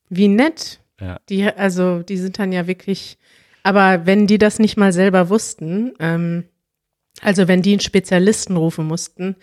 Wie 0.09 0.27
nett. 0.27 0.79
Ja. 0.99 1.19
Die, 1.29 1.45
also 1.45 2.01
die 2.01 2.17
sind 2.17 2.39
dann 2.39 2.51
ja 2.51 2.67
wirklich, 2.67 3.17
aber 3.63 4.05
wenn 4.05 4.27
die 4.27 4.37
das 4.37 4.59
nicht 4.59 4.77
mal 4.77 4.93
selber 4.93 5.29
wussten, 5.29 5.93
ähm, 5.99 6.45
also 7.21 7.47
wenn 7.47 7.61
die 7.61 7.71
einen 7.71 7.79
Spezialisten 7.79 8.57
rufen 8.57 8.85
mussten, 8.85 9.35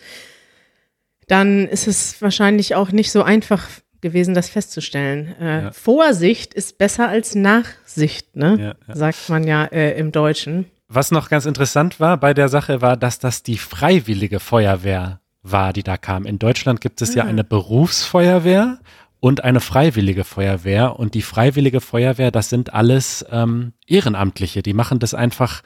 dann 1.27 1.67
ist 1.67 1.87
es 1.87 2.21
wahrscheinlich 2.21 2.75
auch 2.75 2.91
nicht 2.91 3.11
so 3.11 3.23
einfach 3.23 3.67
gewesen, 4.01 4.35
das 4.35 4.49
festzustellen. 4.49 5.35
Äh, 5.39 5.63
ja. 5.63 5.71
Vorsicht 5.71 6.53
ist 6.53 6.77
besser 6.77 7.09
als 7.09 7.35
Nachsicht, 7.35 8.35
ne? 8.35 8.75
Ja, 8.87 8.95
sagt 8.95 9.29
man 9.29 9.45
ja 9.45 9.65
äh, 9.65 9.97
im 9.97 10.11
Deutschen. 10.11 10.65
Was 10.87 11.09
noch 11.09 11.29
ganz 11.29 11.45
interessant 11.45 11.99
war 11.99 12.17
bei 12.17 12.33
der 12.33 12.47
Sache, 12.47 12.81
war, 12.81 12.97
dass 12.97 13.17
das 13.17 13.41
die 13.41 13.57
freiwillige 13.57 14.39
Feuerwehr 14.39 15.21
war, 15.41 15.73
die 15.73 15.81
da 15.81 15.97
kam. 15.97 16.25
In 16.25 16.37
Deutschland 16.37 16.81
gibt 16.81 17.01
es 17.01 17.11
ah. 17.11 17.17
ja 17.17 17.23
eine 17.23 17.43
Berufsfeuerwehr 17.43 18.79
und 19.25 19.43
eine 19.43 19.59
freiwillige 19.59 20.23
Feuerwehr. 20.23 20.99
Und 20.99 21.15
die 21.15 21.23
freiwillige 21.23 21.81
Feuerwehr, 21.81 22.29
das 22.29 22.49
sind 22.49 22.75
alles 22.75 23.25
ähm, 23.31 23.73
Ehrenamtliche. 23.87 24.61
Die 24.61 24.75
machen 24.75 24.99
das 24.99 25.15
einfach, 25.15 25.63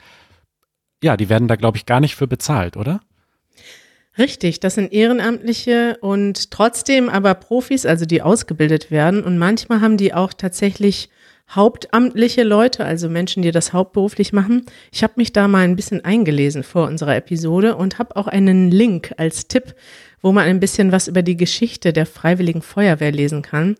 ja, 1.03 1.17
die 1.17 1.27
werden 1.27 1.49
da, 1.49 1.57
glaube 1.57 1.75
ich, 1.75 1.85
gar 1.85 1.99
nicht 1.99 2.15
für 2.15 2.25
bezahlt, 2.25 2.77
oder? 2.77 3.01
Richtig, 4.17 4.61
das 4.61 4.75
sind 4.75 4.93
Ehrenamtliche 4.93 5.97
und 5.99 6.51
trotzdem 6.51 7.09
aber 7.09 7.33
Profis, 7.33 7.85
also 7.85 8.05
die 8.05 8.21
ausgebildet 8.21 8.91
werden. 8.91 9.25
Und 9.25 9.37
manchmal 9.37 9.81
haben 9.81 9.97
die 9.97 10.13
auch 10.13 10.31
tatsächlich 10.31 11.09
hauptamtliche 11.53 12.43
Leute, 12.43 12.85
also 12.85 13.09
Menschen, 13.09 13.43
die 13.43 13.51
das 13.51 13.73
hauptberuflich 13.73 14.31
machen. 14.31 14.67
Ich 14.93 15.03
habe 15.03 15.13
mich 15.17 15.33
da 15.33 15.49
mal 15.49 15.65
ein 15.65 15.75
bisschen 15.75 16.05
eingelesen 16.05 16.63
vor 16.63 16.87
unserer 16.87 17.17
Episode 17.17 17.75
und 17.75 17.99
habe 17.99 18.15
auch 18.15 18.27
einen 18.27 18.71
Link 18.71 19.13
als 19.17 19.49
Tipp, 19.49 19.75
wo 20.21 20.31
man 20.31 20.45
ein 20.45 20.59
bisschen 20.59 20.91
was 20.91 21.07
über 21.07 21.21
die 21.21 21.37
Geschichte 21.37 21.93
der 21.93 22.05
Freiwilligen 22.05 22.61
Feuerwehr 22.61 23.11
lesen 23.11 23.41
kann. 23.41 23.75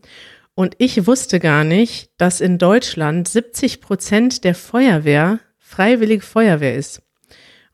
Und 0.55 0.75
ich 0.77 1.07
wusste 1.07 1.39
gar 1.39 1.63
nicht, 1.63 2.11
dass 2.17 2.41
in 2.41 2.57
Deutschland 2.57 3.27
70 3.27 3.81
Prozent 3.81 4.43
der 4.43 4.55
Feuerwehr 4.55 5.39
Freiwillige 5.57 6.23
Feuerwehr 6.23 6.75
ist. 6.75 7.01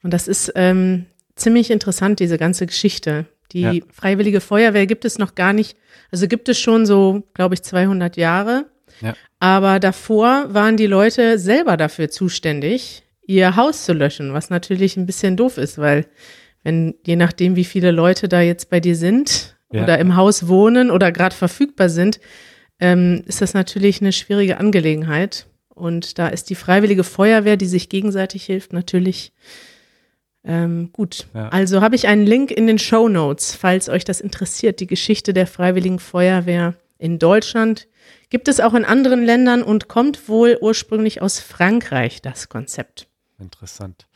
Und 0.04 0.14
das 0.14 0.28
ist 0.28 0.52
ähm, 0.56 1.06
ziemlich 1.36 1.72
interessant, 1.72 2.20
diese 2.20 2.38
ganze 2.38 2.68
Geschichte. 2.68 3.26
Die 3.54 3.62
ja. 3.62 3.74
Freiwillige 3.92 4.42
Feuerwehr 4.42 4.86
gibt 4.86 5.06
es 5.06 5.18
noch 5.18 5.36
gar 5.36 5.54
nicht, 5.54 5.78
also 6.12 6.28
gibt 6.28 6.50
es 6.50 6.60
schon 6.60 6.86
so, 6.86 7.24
glaube 7.34 7.56
ich, 7.56 7.64
200 7.64 8.18
Jahre. 8.18 8.66
Ja. 9.02 9.16
Aber 9.40 9.80
davor 9.80 10.54
waren 10.54 10.78
die 10.78 10.88
Leute 10.88 11.40
selber 11.40 11.78
dafür 11.78 12.10
zuständig, 12.10 13.04
ihr 13.26 13.56
Haus 13.56 13.86
zu 13.86 13.94
löschen, 13.94 14.34
was 14.34 14.50
natürlich 14.50 14.98
ein 14.98 15.06
bisschen 15.06 15.38
doof 15.38 15.58
ist, 15.58 15.78
weil 15.78 16.06
wenn 16.66 16.96
je 17.06 17.16
nachdem, 17.16 17.56
wie 17.56 17.64
viele 17.64 17.92
Leute 17.92 18.28
da 18.28 18.42
jetzt 18.42 18.72
bei 18.72 18.80
dir 18.80 18.96
sind 18.96 19.56
ja. 19.72 19.84
oder 19.84 20.00
im 20.00 20.16
Haus 20.16 20.48
wohnen 20.48 20.90
oder 20.90 21.12
gerade 21.12 21.36
verfügbar 21.36 21.90
sind, 21.90 22.20
ähm, 22.80 23.22
ist 23.28 23.42
das 23.42 23.54
natürlich 23.54 24.02
eine 24.02 24.12
schwierige 24.12 24.58
Angelegenheit. 24.58 25.46
Und 25.70 26.18
da 26.18 26.28
ist 26.28 26.50
die 26.50 26.56
freiwillige 26.56 27.04
Feuerwehr, 27.04 27.56
die 27.56 27.68
sich 27.68 27.88
gegenseitig 27.88 28.46
hilft, 28.46 28.74
natürlich 28.74 29.32
ähm, 30.44 30.90
gut. 30.92 31.28
Ja. 31.36 31.50
Also 31.50 31.82
habe 31.82 31.96
ich 31.96 32.08
einen 32.08 32.26
Link 32.26 32.50
in 32.50 32.66
den 32.66 32.80
Show 32.80 33.10
Notes, 33.10 33.54
falls 33.54 33.88
euch 33.88 34.04
das 34.04 34.20
interessiert, 34.20 34.80
die 34.80 34.88
Geschichte 34.88 35.34
der 35.34 35.46
freiwilligen 35.46 36.00
Feuerwehr 36.00 36.74
in 36.98 37.20
Deutschland. 37.20 37.88
Gibt 38.32 38.48
es 38.48 38.60
auch 38.60 38.74
in 38.74 38.86
anderen 38.86 39.24
Ländern 39.24 39.62
und 39.62 39.88
kommt 39.88 40.28
wohl 40.28 40.58
ursprünglich 40.60 41.22
aus 41.22 41.40
Frankreich, 41.40 42.24
das 42.24 42.50
Konzept. 42.50 43.08
Interessant. 43.38 44.08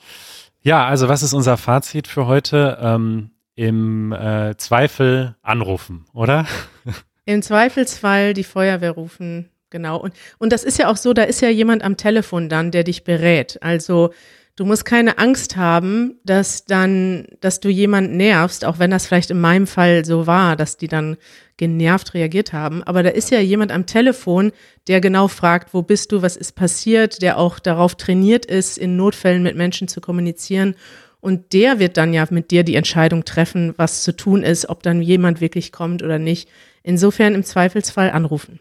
Ja, 0.61 0.85
also 0.85 1.07
was 1.07 1.23
ist 1.23 1.33
unser 1.33 1.57
Fazit 1.57 2.07
für 2.07 2.27
heute? 2.27 2.77
Ähm, 2.81 3.31
Im 3.55 4.11
äh, 4.11 4.55
Zweifel 4.57 5.35
anrufen, 5.41 6.05
oder? 6.13 6.45
Im 7.25 7.41
Zweifelsfall 7.41 8.33
die 8.33 8.43
Feuerwehr 8.43 8.91
rufen, 8.91 9.49
genau. 9.69 9.97
Und, 9.97 10.13
und 10.37 10.51
das 10.51 10.63
ist 10.63 10.79
ja 10.79 10.89
auch 10.89 10.97
so, 10.97 11.13
da 11.13 11.23
ist 11.23 11.41
ja 11.41 11.49
jemand 11.49 11.83
am 11.83 11.95
Telefon 11.95 12.49
dann, 12.49 12.71
der 12.71 12.83
dich 12.83 13.03
berät. 13.03 13.59
Also 13.61 14.11
Du 14.59 14.65
musst 14.65 14.83
keine 14.83 15.19
Angst 15.19 15.55
haben, 15.55 16.19
dass 16.25 16.65
dann, 16.65 17.27
dass 17.39 17.61
du 17.61 17.69
jemand 17.69 18.11
nervst, 18.11 18.65
auch 18.65 18.77
wenn 18.77 18.91
das 18.91 19.07
vielleicht 19.07 19.31
in 19.31 19.39
meinem 19.39 19.67
Fall 19.67 20.03
so 20.03 20.27
war, 20.27 20.57
dass 20.57 20.75
die 20.75 20.89
dann 20.89 21.15
genervt 21.55 22.13
reagiert 22.13 22.51
haben. 22.51 22.83
Aber 22.83 23.01
da 23.01 23.09
ist 23.09 23.31
ja 23.31 23.39
jemand 23.39 23.71
am 23.71 23.85
Telefon, 23.85 24.51
der 24.89 24.99
genau 24.99 25.29
fragt, 25.29 25.73
wo 25.73 25.81
bist 25.81 26.11
du, 26.11 26.21
was 26.23 26.35
ist 26.35 26.57
passiert, 26.57 27.21
der 27.21 27.37
auch 27.37 27.57
darauf 27.57 27.95
trainiert 27.95 28.45
ist, 28.45 28.77
in 28.77 28.97
Notfällen 28.97 29.43
mit 29.43 29.55
Menschen 29.55 29.87
zu 29.87 30.01
kommunizieren. 30.01 30.75
Und 31.21 31.53
der 31.53 31.79
wird 31.79 31.95
dann 31.95 32.13
ja 32.13 32.25
mit 32.29 32.51
dir 32.51 32.63
die 32.63 32.75
Entscheidung 32.75 33.23
treffen, 33.23 33.73
was 33.77 34.03
zu 34.03 34.13
tun 34.13 34.43
ist, 34.43 34.67
ob 34.67 34.83
dann 34.83 35.01
jemand 35.01 35.39
wirklich 35.39 35.71
kommt 35.71 36.03
oder 36.03 36.19
nicht. 36.19 36.49
Insofern 36.83 37.33
im 37.33 37.45
Zweifelsfall 37.45 38.11
anrufen. 38.11 38.59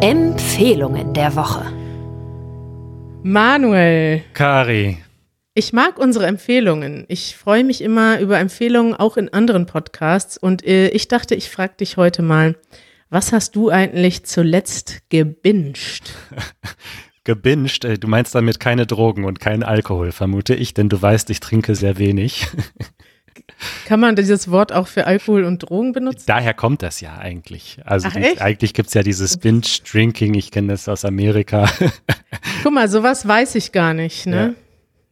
Empfehlungen 0.00 1.14
der 1.14 1.36
Woche. 1.36 1.77
Manuel. 3.22 4.22
Kari. 4.32 4.98
Ich 5.54 5.72
mag 5.72 5.98
unsere 5.98 6.26
Empfehlungen. 6.26 7.04
Ich 7.08 7.36
freue 7.36 7.64
mich 7.64 7.82
immer 7.82 8.20
über 8.20 8.38
Empfehlungen 8.38 8.94
auch 8.94 9.16
in 9.16 9.32
anderen 9.32 9.66
Podcasts. 9.66 10.38
Und 10.38 10.64
äh, 10.64 10.88
ich 10.88 11.08
dachte, 11.08 11.34
ich 11.34 11.50
frage 11.50 11.74
dich 11.80 11.96
heute 11.96 12.22
mal, 12.22 12.56
was 13.10 13.32
hast 13.32 13.56
du 13.56 13.70
eigentlich 13.70 14.24
zuletzt 14.24 15.02
gebinged? 15.08 16.14
gebinged, 17.24 17.84
äh, 17.84 17.98
du 17.98 18.08
meinst 18.08 18.34
damit 18.34 18.60
keine 18.60 18.86
Drogen 18.86 19.24
und 19.24 19.40
keinen 19.40 19.62
Alkohol, 19.62 20.12
vermute 20.12 20.54
ich, 20.54 20.72
denn 20.72 20.88
du 20.88 21.00
weißt, 21.00 21.28
ich 21.30 21.40
trinke 21.40 21.74
sehr 21.74 21.98
wenig. 21.98 22.46
Kann 23.86 24.00
man 24.00 24.16
dieses 24.16 24.50
Wort 24.50 24.72
auch 24.72 24.86
für 24.86 25.06
Alkohol 25.06 25.44
und 25.44 25.58
Drogen 25.58 25.92
benutzen? 25.92 26.24
Daher 26.26 26.54
kommt 26.54 26.82
das 26.82 27.00
ja 27.00 27.16
eigentlich. 27.18 27.78
Also 27.84 28.08
Ach, 28.10 28.16
die, 28.16 28.40
eigentlich 28.40 28.74
gibt 28.74 28.88
es 28.88 28.94
ja 28.94 29.02
dieses 29.02 29.36
Binge-Drinking, 29.38 30.34
ich 30.34 30.50
kenne 30.50 30.68
das 30.68 30.88
aus 30.88 31.04
Amerika. 31.04 31.68
Guck 32.62 32.72
mal, 32.72 32.88
sowas 32.88 33.26
weiß 33.26 33.54
ich 33.56 33.72
gar 33.72 33.94
nicht, 33.94 34.26
ne? 34.26 34.36
Ja. 34.36 34.54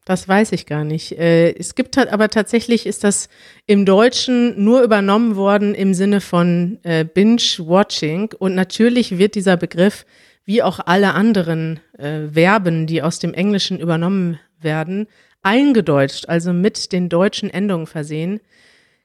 Das 0.07 0.29
weiß 0.29 0.53
ich 0.53 0.67
gar 0.67 0.85
nicht. 0.85 1.19
Äh, 1.19 1.53
es 1.59 1.75
gibt 1.75 1.99
aber 1.99 2.29
tatsächlich 2.29 2.87
ist 2.87 3.03
das 3.03 3.29
im 3.67 3.85
Deutschen 3.85 4.63
nur 4.63 4.83
übernommen 4.83 5.35
worden 5.35 5.75
im 5.75 5.95
Sinne 5.95 6.21
von 6.21 6.79
äh, 6.85 7.05
Binge-Watching. 7.05 8.33
Und 8.39 8.55
natürlich 8.55 9.19
wird 9.19 9.35
dieser 9.35 9.57
Begriff, 9.57 10.07
wie 10.45 10.63
auch 10.63 10.79
alle 10.79 11.15
anderen 11.15 11.81
äh, 11.99 12.29
Verben, 12.29 12.87
die 12.87 13.03
aus 13.03 13.19
dem 13.19 13.35
Englischen 13.35 13.81
übernommen 13.81 14.39
werden, 14.61 15.09
eingedeutscht, 15.47 16.29
also 16.29 16.53
mit 16.53 16.93
den 16.93 17.09
deutschen 17.09 17.49
Endungen 17.49 17.87
versehen. 17.87 18.41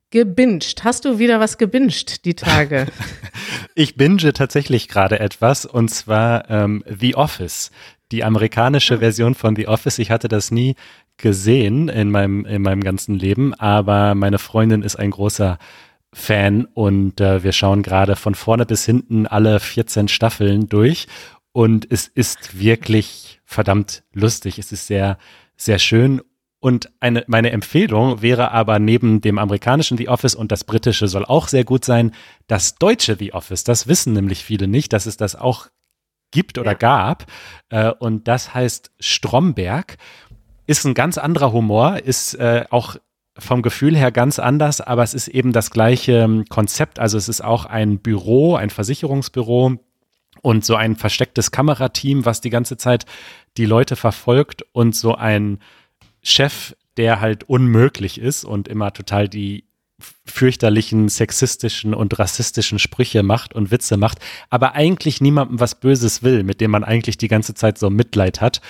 Gebinged. 0.09 0.83
Hast 0.83 1.05
du 1.05 1.19
wieder 1.19 1.39
was 1.39 1.57
gebinged 1.57 2.25
die 2.25 2.33
Tage? 2.33 2.87
ich 3.75 3.95
binge 3.95 4.33
tatsächlich 4.33 4.89
gerade 4.89 5.19
etwas 5.19 5.65
und 5.65 5.89
zwar 5.89 6.49
ähm, 6.49 6.83
The 6.85 7.15
Office, 7.15 7.71
die 8.11 8.23
amerikanische 8.23 8.97
Version 8.97 9.35
von 9.35 9.55
The 9.55 9.67
Office. 9.67 9.99
Ich 9.99 10.11
hatte 10.11 10.27
das 10.27 10.51
nie 10.51 10.75
gesehen 11.15 11.87
in 11.87 12.09
meinem, 12.09 12.45
in 12.45 12.63
meinem 12.63 12.81
ganzen 12.81 13.15
Leben, 13.15 13.53
aber 13.53 14.15
meine 14.15 14.39
Freundin 14.39 14.81
ist 14.81 14.95
ein 14.95 15.11
großer 15.11 15.59
Fan 16.11 16.65
und 16.65 17.21
äh, 17.21 17.43
wir 17.43 17.53
schauen 17.53 17.83
gerade 17.83 18.15
von 18.15 18.35
vorne 18.35 18.65
bis 18.65 18.83
hinten 18.83 19.27
alle 19.27 19.59
14 19.59 20.09
Staffeln 20.09 20.67
durch 20.67 21.07
und 21.53 21.87
es 21.89 22.07
ist 22.07 22.59
wirklich 22.59 23.39
verdammt 23.45 24.03
lustig. 24.11 24.57
Es 24.57 24.71
ist 24.71 24.87
sehr, 24.87 25.17
sehr 25.55 25.79
schön 25.79 26.21
und 26.61 26.91
eine, 26.99 27.23
meine 27.27 27.49
Empfehlung 27.49 28.21
wäre 28.21 28.51
aber 28.51 28.77
neben 28.77 29.19
dem 29.19 29.39
amerikanischen 29.39 29.97
The 29.97 30.09
Office 30.09 30.35
und 30.35 30.51
das 30.51 30.63
britische 30.63 31.07
soll 31.07 31.25
auch 31.25 31.47
sehr 31.47 31.63
gut 31.63 31.83
sein, 31.83 32.13
das 32.45 32.75
deutsche 32.75 33.15
The 33.17 33.33
Office. 33.33 33.63
Das 33.63 33.87
wissen 33.87 34.13
nämlich 34.13 34.45
viele 34.45 34.67
nicht, 34.67 34.93
dass 34.93 35.07
es 35.07 35.17
das 35.17 35.35
auch 35.35 35.69
gibt 36.29 36.59
oder 36.59 36.73
ja. 36.73 36.77
gab. 36.77 37.25
Äh, 37.69 37.91
und 37.99 38.27
das 38.27 38.53
heißt 38.53 38.91
Stromberg. 38.99 39.97
Ist 40.67 40.85
ein 40.85 40.93
ganz 40.93 41.17
anderer 41.17 41.51
Humor, 41.51 41.97
ist 41.97 42.35
äh, 42.35 42.65
auch 42.69 42.95
vom 43.39 43.63
Gefühl 43.63 43.97
her 43.97 44.11
ganz 44.11 44.37
anders, 44.37 44.81
aber 44.81 45.01
es 45.01 45.15
ist 45.15 45.29
eben 45.29 45.53
das 45.53 45.71
gleiche 45.71 46.19
ähm, 46.19 46.45
Konzept. 46.47 46.99
Also 46.99 47.17
es 47.17 47.27
ist 47.27 47.43
auch 47.43 47.65
ein 47.65 47.97
Büro, 47.97 48.55
ein 48.55 48.69
Versicherungsbüro 48.69 49.79
und 50.43 50.63
so 50.63 50.75
ein 50.75 50.95
verstecktes 50.95 51.49
Kamerateam, 51.49 52.23
was 52.23 52.39
die 52.39 52.51
ganze 52.51 52.77
Zeit 52.77 53.07
die 53.57 53.65
Leute 53.65 53.95
verfolgt 53.95 54.63
und 54.73 54.95
so 54.95 55.15
ein 55.15 55.57
Chef, 56.21 56.75
der 56.97 57.21
halt 57.21 57.43
unmöglich 57.45 58.19
ist 58.19 58.43
und 58.43 58.67
immer 58.67 58.93
total 58.93 59.29
die 59.29 59.65
fürchterlichen 60.25 61.09
sexistischen 61.09 61.93
und 61.93 62.17
rassistischen 62.17 62.79
Sprüche 62.79 63.23
macht 63.23 63.53
und 63.53 63.71
Witze 63.71 63.97
macht, 63.97 64.19
aber 64.49 64.73
eigentlich 64.73 65.21
niemandem 65.21 65.59
was 65.59 65.75
Böses 65.79 66.23
will, 66.23 66.43
mit 66.43 66.59
dem 66.61 66.71
man 66.71 66.83
eigentlich 66.83 67.17
die 67.17 67.27
ganze 67.27 67.53
Zeit 67.53 67.77
so 67.77 67.89
Mitleid 67.89 68.41
hat. 68.41 68.61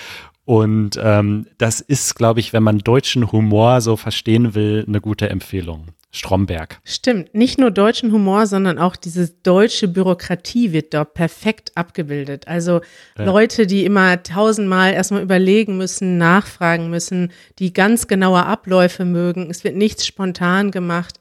Und 0.44 0.98
ähm, 1.02 1.46
das 1.58 1.80
ist, 1.80 2.14
glaube 2.14 2.40
ich, 2.40 2.52
wenn 2.52 2.62
man 2.62 2.78
deutschen 2.78 3.30
Humor 3.30 3.80
so 3.80 3.96
verstehen 3.96 4.54
will, 4.54 4.84
eine 4.86 5.00
gute 5.00 5.30
Empfehlung. 5.30 5.88
Stromberg. 6.14 6.78
Stimmt, 6.84 7.34
nicht 7.34 7.58
nur 7.58 7.70
deutschen 7.70 8.12
Humor, 8.12 8.46
sondern 8.46 8.78
auch 8.78 8.96
diese 8.96 9.30
deutsche 9.30 9.88
Bürokratie 9.88 10.72
wird 10.72 10.92
dort 10.92 11.14
perfekt 11.14 11.72
abgebildet. 11.74 12.46
Also 12.46 12.82
ja. 13.16 13.24
Leute, 13.24 13.66
die 13.66 13.86
immer 13.86 14.22
tausendmal 14.22 14.92
erstmal 14.92 15.22
überlegen 15.22 15.78
müssen, 15.78 16.18
nachfragen 16.18 16.90
müssen, 16.90 17.32
die 17.58 17.72
ganz 17.72 18.08
genaue 18.08 18.44
Abläufe 18.44 19.06
mögen. 19.06 19.48
Es 19.50 19.64
wird 19.64 19.74
nichts 19.74 20.06
spontan 20.06 20.70
gemacht. 20.70 21.18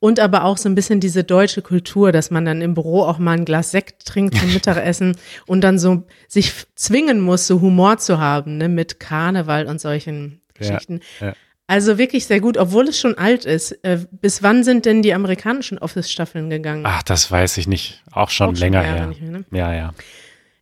Und 0.00 0.18
aber 0.18 0.42
auch 0.42 0.56
so 0.56 0.68
ein 0.68 0.74
bisschen 0.74 0.98
diese 0.98 1.22
deutsche 1.22 1.62
Kultur, 1.62 2.10
dass 2.10 2.32
man 2.32 2.44
dann 2.44 2.60
im 2.60 2.74
Büro 2.74 3.04
auch 3.04 3.18
mal 3.18 3.38
ein 3.38 3.44
Glas 3.44 3.70
Sekt 3.70 4.04
trinkt 4.04 4.36
zum 4.36 4.48
Mittagessen 4.52 5.16
und 5.46 5.60
dann 5.60 5.78
so 5.78 6.02
sich 6.26 6.52
zwingen 6.74 7.20
muss, 7.20 7.46
so 7.46 7.60
Humor 7.60 7.98
zu 7.98 8.18
haben, 8.18 8.58
ne, 8.58 8.68
mit 8.68 8.98
Karneval 8.98 9.68
und 9.68 9.80
solchen 9.80 10.40
Geschichten. 10.54 10.98
Ja, 11.20 11.28
ja. 11.28 11.34
Also 11.72 11.96
wirklich 11.96 12.26
sehr 12.26 12.40
gut, 12.40 12.58
obwohl 12.58 12.86
es 12.86 13.00
schon 13.00 13.16
alt 13.16 13.46
ist. 13.46 13.72
Äh, 13.82 14.00
bis 14.10 14.42
wann 14.42 14.62
sind 14.62 14.84
denn 14.84 15.00
die 15.00 15.14
amerikanischen 15.14 15.78
Office-Staffeln 15.78 16.50
gegangen? 16.50 16.82
Ach, 16.84 17.02
das 17.02 17.30
weiß 17.30 17.56
ich 17.56 17.66
nicht. 17.66 18.02
Auch 18.12 18.28
schon 18.28 18.50
auch 18.50 18.60
länger 18.60 18.82
her. 18.82 19.06
Mehr, 19.06 19.30
ne? 19.30 19.44
Ja, 19.50 19.72
ja. 19.72 19.94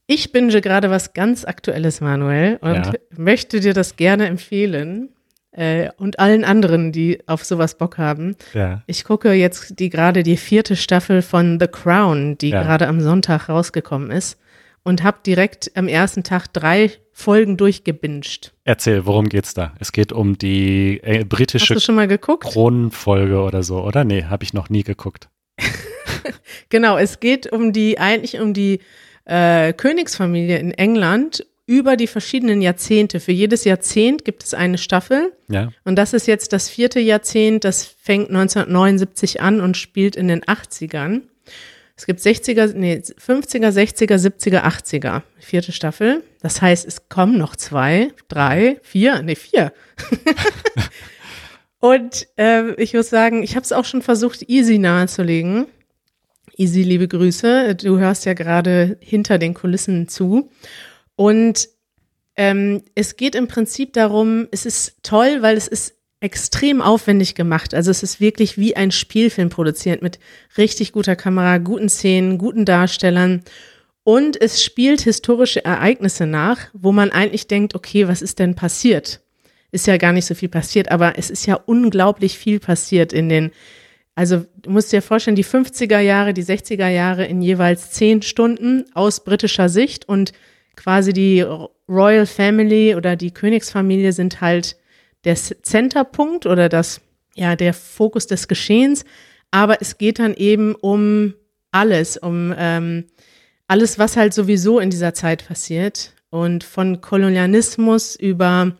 Ich 0.06 0.30
binge 0.30 0.60
gerade 0.60 0.88
was 0.88 1.12
ganz 1.12 1.44
Aktuelles, 1.44 2.00
Manuel, 2.00 2.58
und 2.60 2.86
ja. 2.86 2.92
möchte 3.16 3.58
dir 3.58 3.74
das 3.74 3.96
gerne 3.96 4.26
empfehlen. 4.26 5.08
Äh, 5.50 5.88
und 5.96 6.20
allen 6.20 6.44
anderen, 6.44 6.92
die 6.92 7.18
auf 7.26 7.42
sowas 7.44 7.76
Bock 7.76 7.98
haben. 7.98 8.36
Ja. 8.54 8.84
Ich 8.86 9.02
gucke 9.02 9.32
jetzt 9.32 9.80
die 9.80 9.90
gerade 9.90 10.22
die 10.22 10.36
vierte 10.36 10.76
Staffel 10.76 11.22
von 11.22 11.58
The 11.58 11.66
Crown, 11.66 12.38
die 12.38 12.50
ja. 12.50 12.62
gerade 12.62 12.86
am 12.86 13.00
Sonntag 13.00 13.48
rausgekommen 13.48 14.12
ist 14.12 14.38
und 14.82 15.02
habe 15.02 15.18
direkt 15.24 15.72
am 15.74 15.88
ersten 15.88 16.22
Tag 16.22 16.52
drei 16.52 16.90
Folgen 17.12 17.56
durchgebinged. 17.56 18.52
Erzähl, 18.64 19.04
worum 19.04 19.28
geht's 19.28 19.54
da? 19.54 19.74
Es 19.78 19.92
geht 19.92 20.12
um 20.12 20.38
die 20.38 21.00
äh, 21.02 21.24
britische 21.24 21.74
Hast 21.74 21.82
du 21.82 21.84
schon 21.84 21.94
mal 21.94 22.08
geguckt? 22.08 22.44
Kronenfolge 22.44 23.40
oder 23.40 23.62
so, 23.62 23.82
oder? 23.82 24.04
Nee, 24.04 24.24
habe 24.24 24.44
ich 24.44 24.54
noch 24.54 24.70
nie 24.70 24.82
geguckt. 24.82 25.28
genau, 26.70 26.96
es 26.96 27.20
geht 27.20 27.52
um 27.52 27.72
die, 27.72 27.98
eigentlich 27.98 28.40
um 28.40 28.54
die 28.54 28.80
äh, 29.26 29.72
Königsfamilie 29.72 30.58
in 30.58 30.72
England 30.72 31.44
über 31.66 31.96
die 31.96 32.08
verschiedenen 32.08 32.62
Jahrzehnte. 32.62 33.20
Für 33.20 33.30
jedes 33.30 33.64
Jahrzehnt 33.64 34.24
gibt 34.24 34.42
es 34.42 34.54
eine 34.54 34.76
Staffel. 34.76 35.32
Ja. 35.48 35.68
Und 35.84 35.96
das 35.96 36.14
ist 36.14 36.26
jetzt 36.26 36.52
das 36.52 36.68
vierte 36.68 36.98
Jahrzehnt. 36.98 37.62
Das 37.62 37.84
fängt 37.84 38.28
1979 38.30 39.40
an 39.40 39.60
und 39.60 39.76
spielt 39.76 40.16
in 40.16 40.26
den 40.26 40.42
80ern. 40.42 41.20
Es 42.00 42.06
gibt 42.06 42.20
60er, 42.20 42.72
nee, 42.72 42.94
50er, 42.94 43.68
60er, 43.68 44.16
70er, 44.16 44.62
80er. 44.62 45.20
Vierte 45.38 45.70
Staffel. 45.70 46.24
Das 46.40 46.62
heißt, 46.62 46.86
es 46.86 47.10
kommen 47.10 47.36
noch 47.36 47.56
zwei, 47.56 48.14
drei, 48.28 48.78
vier, 48.80 49.20
nee, 49.20 49.34
vier. 49.34 49.70
Und 51.78 52.26
äh, 52.38 52.72
ich 52.82 52.94
muss 52.94 53.10
sagen, 53.10 53.42
ich 53.42 53.54
habe 53.54 53.64
es 53.64 53.72
auch 53.72 53.84
schon 53.84 54.00
versucht, 54.00 54.48
easy 54.48 54.78
nahezulegen. 54.78 55.66
Easy, 56.56 56.84
liebe 56.84 57.06
Grüße. 57.06 57.74
Du 57.74 57.98
hörst 57.98 58.24
ja 58.24 58.32
gerade 58.32 58.96
hinter 59.02 59.36
den 59.36 59.52
Kulissen 59.52 60.08
zu. 60.08 60.50
Und 61.16 61.68
ähm, 62.34 62.82
es 62.94 63.16
geht 63.16 63.34
im 63.34 63.46
Prinzip 63.46 63.92
darum, 63.92 64.48
es 64.52 64.64
ist 64.64 64.96
toll, 65.02 65.42
weil 65.42 65.58
es 65.58 65.68
ist 65.68 65.99
extrem 66.20 66.82
aufwendig 66.82 67.34
gemacht. 67.34 67.74
Also 67.74 67.90
es 67.90 68.02
ist 68.02 68.20
wirklich 68.20 68.58
wie 68.58 68.76
ein 68.76 68.90
Spielfilm 68.90 69.48
produziert 69.48 70.02
mit 70.02 70.18
richtig 70.58 70.92
guter 70.92 71.16
Kamera, 71.16 71.58
guten 71.58 71.88
Szenen, 71.88 72.36
guten 72.36 72.66
Darstellern. 72.66 73.42
Und 74.04 74.40
es 74.40 74.62
spielt 74.62 75.00
historische 75.00 75.64
Ereignisse 75.64 76.26
nach, 76.26 76.68
wo 76.72 76.92
man 76.92 77.10
eigentlich 77.10 77.46
denkt, 77.46 77.74
okay, 77.74 78.06
was 78.06 78.22
ist 78.22 78.38
denn 78.38 78.54
passiert? 78.54 79.20
Ist 79.72 79.86
ja 79.86 79.96
gar 79.96 80.12
nicht 80.12 80.26
so 80.26 80.34
viel 80.34 80.48
passiert, 80.48 80.90
aber 80.90 81.18
es 81.18 81.30
ist 81.30 81.46
ja 81.46 81.54
unglaublich 81.54 82.36
viel 82.36 82.60
passiert 82.60 83.12
in 83.12 83.28
den, 83.28 83.50
also 84.14 84.44
du 84.62 84.70
musst 84.70 84.92
dir 84.92 85.00
vorstellen, 85.00 85.36
die 85.36 85.44
50er 85.44 86.00
Jahre, 86.00 86.34
die 86.34 86.44
60er 86.44 86.88
Jahre 86.88 87.24
in 87.24 87.40
jeweils 87.40 87.92
zehn 87.92 88.20
Stunden 88.22 88.84
aus 88.94 89.22
britischer 89.22 89.68
Sicht 89.68 90.08
und 90.08 90.32
quasi 90.76 91.12
die 91.12 91.44
Royal 91.88 92.26
Family 92.26 92.94
oder 92.94 93.16
die 93.16 93.32
Königsfamilie 93.32 94.12
sind 94.12 94.40
halt 94.40 94.76
der 95.24 95.36
Centerpunkt 95.36 96.46
oder 96.46 96.68
das, 96.68 97.00
ja, 97.34 97.56
der 97.56 97.74
Fokus 97.74 98.26
des 98.26 98.48
Geschehens. 98.48 99.04
Aber 99.50 99.80
es 99.80 99.98
geht 99.98 100.18
dann 100.18 100.34
eben 100.34 100.74
um 100.74 101.34
alles, 101.72 102.16
um 102.16 102.54
ähm, 102.56 103.06
alles, 103.68 103.98
was 103.98 104.16
halt 104.16 104.34
sowieso 104.34 104.80
in 104.80 104.90
dieser 104.90 105.14
Zeit 105.14 105.46
passiert. 105.46 106.14
Und 106.30 106.62
von 106.62 107.00
Kolonialismus 107.00 108.14
über 108.14 108.76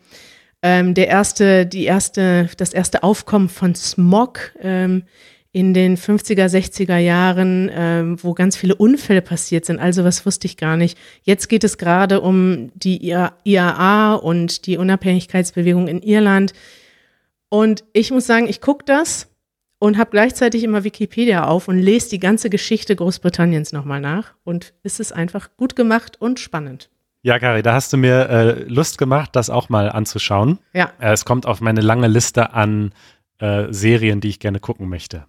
ähm, 0.61 0.93
der 0.93 1.07
erste, 1.07 1.65
die 1.65 1.85
erste, 1.85 2.49
das 2.57 2.73
erste 2.73 3.03
Aufkommen 3.03 3.49
von 3.49 3.75
Smog 3.75 4.51
ähm, 4.61 5.03
in 5.53 5.73
den 5.73 5.97
50er, 5.97 6.45
60er 6.45 6.97
Jahren, 6.97 7.69
ähm, 7.73 8.23
wo 8.23 8.33
ganz 8.33 8.55
viele 8.55 8.75
Unfälle 8.75 9.21
passiert 9.21 9.65
sind. 9.65 9.79
Also 9.79 10.03
was 10.03 10.25
wusste 10.25 10.47
ich 10.47 10.55
gar 10.55 10.77
nicht. 10.77 10.97
Jetzt 11.23 11.49
geht 11.49 11.63
es 11.63 11.77
gerade 11.77 12.21
um 12.21 12.71
die 12.75 13.13
IAA 13.43 14.13
und 14.15 14.65
die 14.65 14.77
Unabhängigkeitsbewegung 14.77 15.87
in 15.87 16.01
Irland. 16.01 16.53
Und 17.49 17.83
ich 17.91 18.11
muss 18.11 18.25
sagen, 18.25 18.47
ich 18.47 18.61
gucke 18.61 18.85
das 18.85 19.27
und 19.77 19.97
habe 19.97 20.11
gleichzeitig 20.11 20.63
immer 20.63 20.85
Wikipedia 20.85 21.45
auf 21.45 21.67
und 21.67 21.79
lese 21.79 22.11
die 22.11 22.19
ganze 22.19 22.49
Geschichte 22.49 22.95
Großbritanniens 22.95 23.73
nochmal 23.73 23.99
nach. 23.99 24.35
Und 24.45 24.73
es 24.83 25.01
ist 25.01 25.11
einfach 25.11 25.49
gut 25.57 25.75
gemacht 25.75 26.21
und 26.21 26.39
spannend. 26.39 26.89
Ja, 27.23 27.39
Kari, 27.39 27.61
da 27.61 27.73
hast 27.73 27.91
du 27.91 27.97
mir 27.97 28.29
äh, 28.29 28.63
Lust 28.63 28.97
gemacht, 28.97 29.35
das 29.35 29.49
auch 29.49 29.67
mal 29.67 29.89
anzuschauen. 29.91 30.59
Ja. 30.73 30.93
Äh, 30.99 31.11
es 31.11 31.25
kommt 31.25 31.45
auf 31.45 31.59
meine 31.59 31.81
lange 31.81 32.07
Liste 32.07 32.53
an 32.53 32.93
äh, 33.39 33.65
Serien, 33.69 34.21
die 34.21 34.29
ich 34.29 34.39
gerne 34.39 34.59
gucken 34.59 34.87
möchte. 34.87 35.25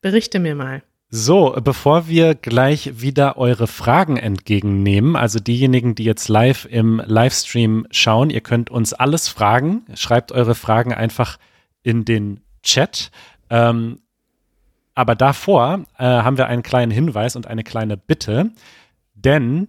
Berichte 0.00 0.38
mir 0.38 0.54
mal. 0.54 0.82
So, 1.10 1.56
bevor 1.64 2.06
wir 2.06 2.34
gleich 2.34 3.00
wieder 3.00 3.38
eure 3.38 3.66
Fragen 3.66 4.18
entgegennehmen, 4.18 5.16
also 5.16 5.40
diejenigen, 5.40 5.94
die 5.94 6.04
jetzt 6.04 6.28
live 6.28 6.66
im 6.70 7.02
Livestream 7.04 7.86
schauen, 7.90 8.28
ihr 8.28 8.42
könnt 8.42 8.68
uns 8.68 8.92
alles 8.92 9.28
fragen. 9.28 9.86
Schreibt 9.94 10.32
eure 10.32 10.54
Fragen 10.54 10.92
einfach 10.92 11.38
in 11.82 12.04
den 12.04 12.40
Chat. 12.62 13.10
Ähm, 13.48 14.00
aber 14.94 15.14
davor 15.14 15.86
äh, 15.96 16.04
haben 16.04 16.36
wir 16.36 16.48
einen 16.48 16.62
kleinen 16.62 16.92
Hinweis 16.92 17.36
und 17.36 17.46
eine 17.46 17.64
kleine 17.64 17.96
Bitte, 17.96 18.50
denn 19.14 19.68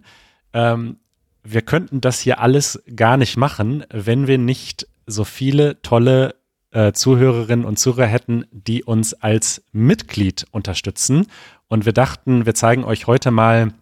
ähm, 0.52 0.98
wir 1.42 1.62
könnten 1.62 2.00
das 2.00 2.20
hier 2.20 2.40
alles 2.40 2.82
gar 2.94 3.16
nicht 3.16 3.36
machen, 3.36 3.84
wenn 3.90 4.26
wir 4.26 4.38
nicht 4.38 4.88
so 5.06 5.24
viele 5.24 5.80
tolle 5.82 6.34
äh, 6.72 6.92
Zuhörerinnen 6.92 7.64
und 7.64 7.78
Zuhörer 7.78 8.06
hätten, 8.06 8.44
die 8.52 8.84
uns 8.84 9.14
als 9.14 9.62
Mitglied 9.72 10.46
unterstützen. 10.50 11.26
Und 11.68 11.86
wir 11.86 11.92
dachten, 11.92 12.46
wir 12.46 12.54
zeigen 12.54 12.84
euch 12.84 13.06
heute 13.06 13.30
mal, 13.30 13.72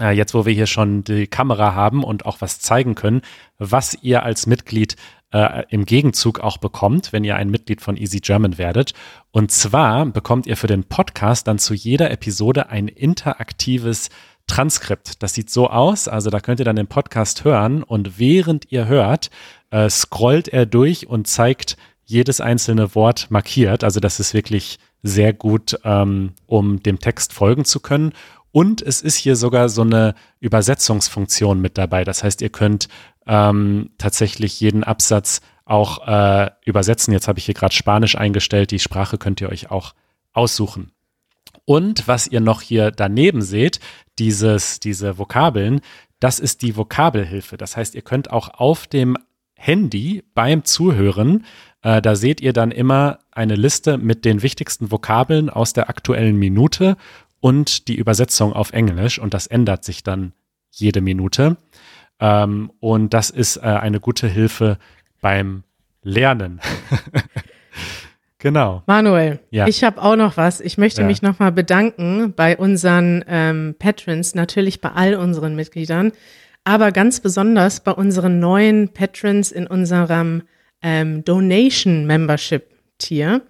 äh, 0.00 0.10
jetzt 0.10 0.34
wo 0.34 0.46
wir 0.46 0.52
hier 0.52 0.66
schon 0.66 1.04
die 1.04 1.26
Kamera 1.26 1.74
haben 1.74 2.04
und 2.04 2.26
auch 2.26 2.40
was 2.40 2.60
zeigen 2.60 2.94
können, 2.94 3.22
was 3.58 3.96
ihr 4.02 4.22
als 4.22 4.46
Mitglied 4.46 4.96
äh, 5.32 5.64
im 5.70 5.84
Gegenzug 5.84 6.40
auch 6.40 6.58
bekommt, 6.58 7.12
wenn 7.12 7.24
ihr 7.24 7.36
ein 7.36 7.50
Mitglied 7.50 7.80
von 7.80 7.96
Easy 7.96 8.20
German 8.20 8.58
werdet. 8.58 8.92
Und 9.32 9.50
zwar 9.50 10.06
bekommt 10.06 10.46
ihr 10.46 10.56
für 10.56 10.66
den 10.66 10.84
Podcast 10.84 11.48
dann 11.48 11.58
zu 11.58 11.74
jeder 11.74 12.10
Episode 12.10 12.68
ein 12.68 12.88
interaktives 12.88 14.10
Transkript. 14.46 15.22
Das 15.22 15.34
sieht 15.34 15.50
so 15.50 15.68
aus, 15.68 16.06
also 16.06 16.30
da 16.30 16.40
könnt 16.40 16.60
ihr 16.60 16.64
dann 16.64 16.76
den 16.76 16.86
Podcast 16.86 17.44
hören 17.44 17.82
und 17.82 18.18
während 18.18 18.70
ihr 18.70 18.86
hört, 18.86 19.30
äh, 19.70 19.90
scrollt 19.90 20.48
er 20.48 20.66
durch 20.66 21.08
und 21.08 21.26
zeigt 21.26 21.76
jedes 22.06 22.40
einzelne 22.40 22.94
Wort 22.94 23.26
markiert. 23.30 23.84
Also 23.84 24.00
das 24.00 24.20
ist 24.20 24.32
wirklich 24.32 24.78
sehr 25.02 25.32
gut, 25.32 25.78
ähm, 25.84 26.32
um 26.46 26.82
dem 26.82 26.98
Text 26.98 27.32
folgen 27.32 27.64
zu 27.64 27.80
können. 27.80 28.12
Und 28.52 28.80
es 28.80 29.02
ist 29.02 29.16
hier 29.16 29.36
sogar 29.36 29.68
so 29.68 29.82
eine 29.82 30.14
Übersetzungsfunktion 30.40 31.60
mit 31.60 31.76
dabei. 31.76 32.04
Das 32.04 32.24
heißt, 32.24 32.40
ihr 32.40 32.48
könnt 32.48 32.88
ähm, 33.26 33.90
tatsächlich 33.98 34.58
jeden 34.60 34.82
Absatz 34.82 35.42
auch 35.66 36.06
äh, 36.06 36.50
übersetzen. 36.64 37.12
Jetzt 37.12 37.28
habe 37.28 37.38
ich 37.38 37.44
hier 37.44 37.54
gerade 37.54 37.74
Spanisch 37.74 38.16
eingestellt. 38.16 38.70
Die 38.70 38.78
Sprache 38.78 39.18
könnt 39.18 39.40
ihr 39.40 39.50
euch 39.50 39.70
auch 39.70 39.94
aussuchen. 40.32 40.92
Und 41.64 42.06
was 42.06 42.28
ihr 42.28 42.40
noch 42.40 42.62
hier 42.62 42.92
daneben 42.92 43.42
seht, 43.42 43.80
dieses, 44.18 44.78
diese 44.78 45.18
Vokabeln, 45.18 45.80
das 46.20 46.38
ist 46.38 46.62
die 46.62 46.76
Vokabelhilfe. 46.76 47.56
Das 47.56 47.76
heißt, 47.76 47.94
ihr 47.94 48.02
könnt 48.02 48.30
auch 48.30 48.48
auf 48.48 48.86
dem 48.86 49.18
Handy 49.56 50.22
beim 50.34 50.64
Zuhören 50.64 51.44
äh, 51.82 52.02
da 52.02 52.16
seht 52.16 52.40
ihr 52.40 52.52
dann 52.52 52.72
immer 52.72 53.20
eine 53.30 53.54
Liste 53.54 53.96
mit 53.96 54.24
den 54.24 54.42
wichtigsten 54.42 54.90
Vokabeln 54.90 55.48
aus 55.48 55.72
der 55.72 55.88
aktuellen 55.88 56.36
Minute 56.36 56.96
und 57.38 57.86
die 57.86 57.94
Übersetzung 57.94 58.52
auf 58.52 58.72
Englisch 58.72 59.20
und 59.20 59.34
das 59.34 59.46
ändert 59.46 59.84
sich 59.84 60.02
dann 60.02 60.32
jede 60.72 61.00
Minute. 61.00 61.56
Ähm, 62.18 62.72
und 62.80 63.14
das 63.14 63.30
ist 63.30 63.58
äh, 63.58 63.60
eine 63.60 64.00
gute 64.00 64.26
Hilfe 64.26 64.78
beim 65.20 65.62
Lernen. 66.02 66.60
Genau. 68.38 68.82
Manuel, 68.86 69.40
Ja. 69.50 69.66
ich 69.66 69.82
habe 69.82 70.00
auch 70.02 70.14
noch 70.14 70.36
was. 70.36 70.60
Ich 70.60 70.76
möchte 70.76 71.00
Ja. 71.00 71.06
mich 71.06 71.22
nochmal 71.22 71.52
bedanken 71.52 72.34
bei 72.36 72.56
unseren 72.56 73.24
ähm, 73.26 73.74
Patrons, 73.78 74.34
natürlich 74.34 74.80
bei 74.82 74.90
all 74.90 75.14
unseren 75.14 75.56
Mitgliedern, 75.56 76.12
aber 76.66 76.90
ganz 76.90 77.20
besonders 77.20 77.78
bei 77.80 77.92
unseren 77.92 78.40
neuen 78.40 78.88
Patrons 78.88 79.52
in 79.52 79.68
unserem 79.68 80.42
ähm, 80.82 81.24
Donation 81.24 82.06
Membership 82.06 82.64
Tier. 82.98 83.42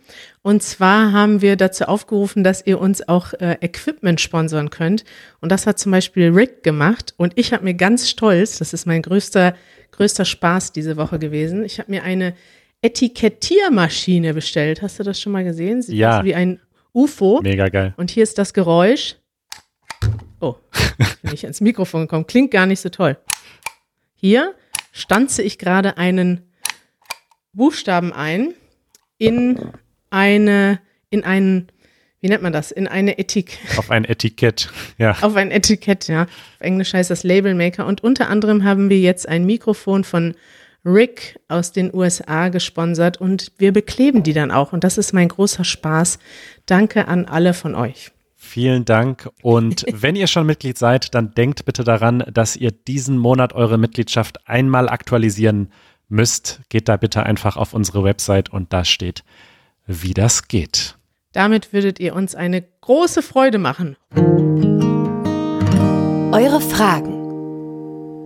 Und 0.42 0.62
zwar 0.62 1.12
haben 1.12 1.40
wir 1.40 1.56
dazu 1.56 1.84
aufgerufen, 1.84 2.42
dass 2.44 2.66
ihr 2.66 2.80
uns 2.80 3.08
auch 3.08 3.32
äh, 3.34 3.56
Equipment 3.60 4.20
sponsern 4.20 4.70
könnt. 4.70 5.04
Und 5.40 5.50
das 5.52 5.66
hat 5.66 5.78
zum 5.78 5.92
Beispiel 5.92 6.30
Rick 6.30 6.62
gemacht. 6.62 7.14
Und 7.16 7.32
ich 7.36 7.52
habe 7.52 7.64
mir 7.64 7.74
ganz 7.74 8.10
stolz, 8.10 8.58
das 8.58 8.72
ist 8.72 8.86
mein 8.86 9.02
größter, 9.02 9.54
größter 9.92 10.24
Spaß 10.24 10.72
diese 10.72 10.96
Woche 10.96 11.18
gewesen. 11.18 11.64
Ich 11.64 11.78
habe 11.78 11.90
mir 11.92 12.02
eine 12.02 12.34
Etikettiermaschine 12.82 14.34
bestellt. 14.34 14.82
Hast 14.82 14.98
du 14.98 15.04
das 15.04 15.20
schon 15.20 15.32
mal 15.32 15.44
gesehen? 15.44 15.80
Sieht 15.80 15.96
Ja. 15.96 16.18
aus 16.18 16.24
wie 16.24 16.34
ein 16.34 16.60
UFO. 16.92 17.40
Mega 17.42 17.68
geil. 17.68 17.94
Und 17.96 18.10
hier 18.10 18.24
ist 18.24 18.38
das 18.38 18.52
Geräusch. 18.52 19.16
Oh, 20.40 20.56
bin 21.22 21.34
ich 21.34 21.44
ans 21.44 21.60
Mikrofon 21.60 22.02
gekommen. 22.02 22.26
Klingt 22.26 22.50
gar 22.50 22.66
nicht 22.66 22.80
so 22.80 22.88
toll. 22.88 23.16
Hier 24.14 24.54
stanze 24.92 25.42
ich 25.42 25.58
gerade 25.58 25.96
einen 25.98 26.42
Buchstaben 27.52 28.12
ein 28.12 28.54
in 29.18 29.72
eine, 30.10 30.80
in 31.10 31.24
einen, 31.24 31.68
wie 32.20 32.28
nennt 32.28 32.42
man 32.42 32.52
das? 32.52 32.70
In 32.70 32.86
eine 32.86 33.18
Etik, 33.18 33.58
Auf 33.76 33.90
ein 33.90 34.04
Etikett. 34.04 34.70
Ja. 34.98 35.16
auf 35.22 35.36
ein 35.36 35.50
Etikett, 35.50 36.08
ja. 36.08 36.22
Auf 36.22 36.60
Englisch 36.60 36.92
heißt 36.92 37.10
das 37.10 37.24
Label 37.24 37.54
Maker. 37.54 37.86
Und 37.86 38.02
unter 38.04 38.28
anderem 38.28 38.64
haben 38.64 38.90
wir 38.90 38.98
jetzt 38.98 39.28
ein 39.28 39.46
Mikrofon 39.46 40.04
von 40.04 40.34
Rick 40.84 41.40
aus 41.48 41.72
den 41.72 41.92
USA 41.92 42.48
gesponsert 42.48 43.20
und 43.20 43.52
wir 43.58 43.72
bekleben 43.72 44.22
die 44.22 44.32
dann 44.32 44.50
auch. 44.50 44.72
Und 44.72 44.84
das 44.84 44.98
ist 44.98 45.12
mein 45.12 45.28
großer 45.28 45.64
Spaß. 45.64 46.18
Danke 46.66 47.08
an 47.08 47.24
alle 47.24 47.54
von 47.54 47.74
euch. 47.74 48.12
Vielen 48.46 48.84
Dank. 48.84 49.28
Und 49.42 49.84
wenn 49.92 50.16
ihr 50.16 50.26
schon 50.28 50.46
Mitglied 50.46 50.78
seid, 50.78 51.14
dann 51.14 51.34
denkt 51.34 51.64
bitte 51.64 51.84
daran, 51.84 52.24
dass 52.32 52.56
ihr 52.56 52.70
diesen 52.70 53.18
Monat 53.18 53.52
eure 53.52 53.76
Mitgliedschaft 53.76 54.48
einmal 54.48 54.88
aktualisieren 54.88 55.70
müsst. 56.08 56.60
Geht 56.68 56.88
da 56.88 56.96
bitte 56.96 57.24
einfach 57.24 57.56
auf 57.56 57.74
unsere 57.74 58.04
Website 58.04 58.50
und 58.52 58.72
da 58.72 58.84
steht, 58.84 59.24
wie 59.86 60.14
das 60.14 60.48
geht. 60.48 60.96
Damit 61.32 61.72
würdet 61.72 62.00
ihr 62.00 62.14
uns 62.14 62.34
eine 62.34 62.62
große 62.80 63.20
Freude 63.22 63.58
machen. 63.58 63.96
Eure 66.32 66.60
Fragen. 66.60 67.12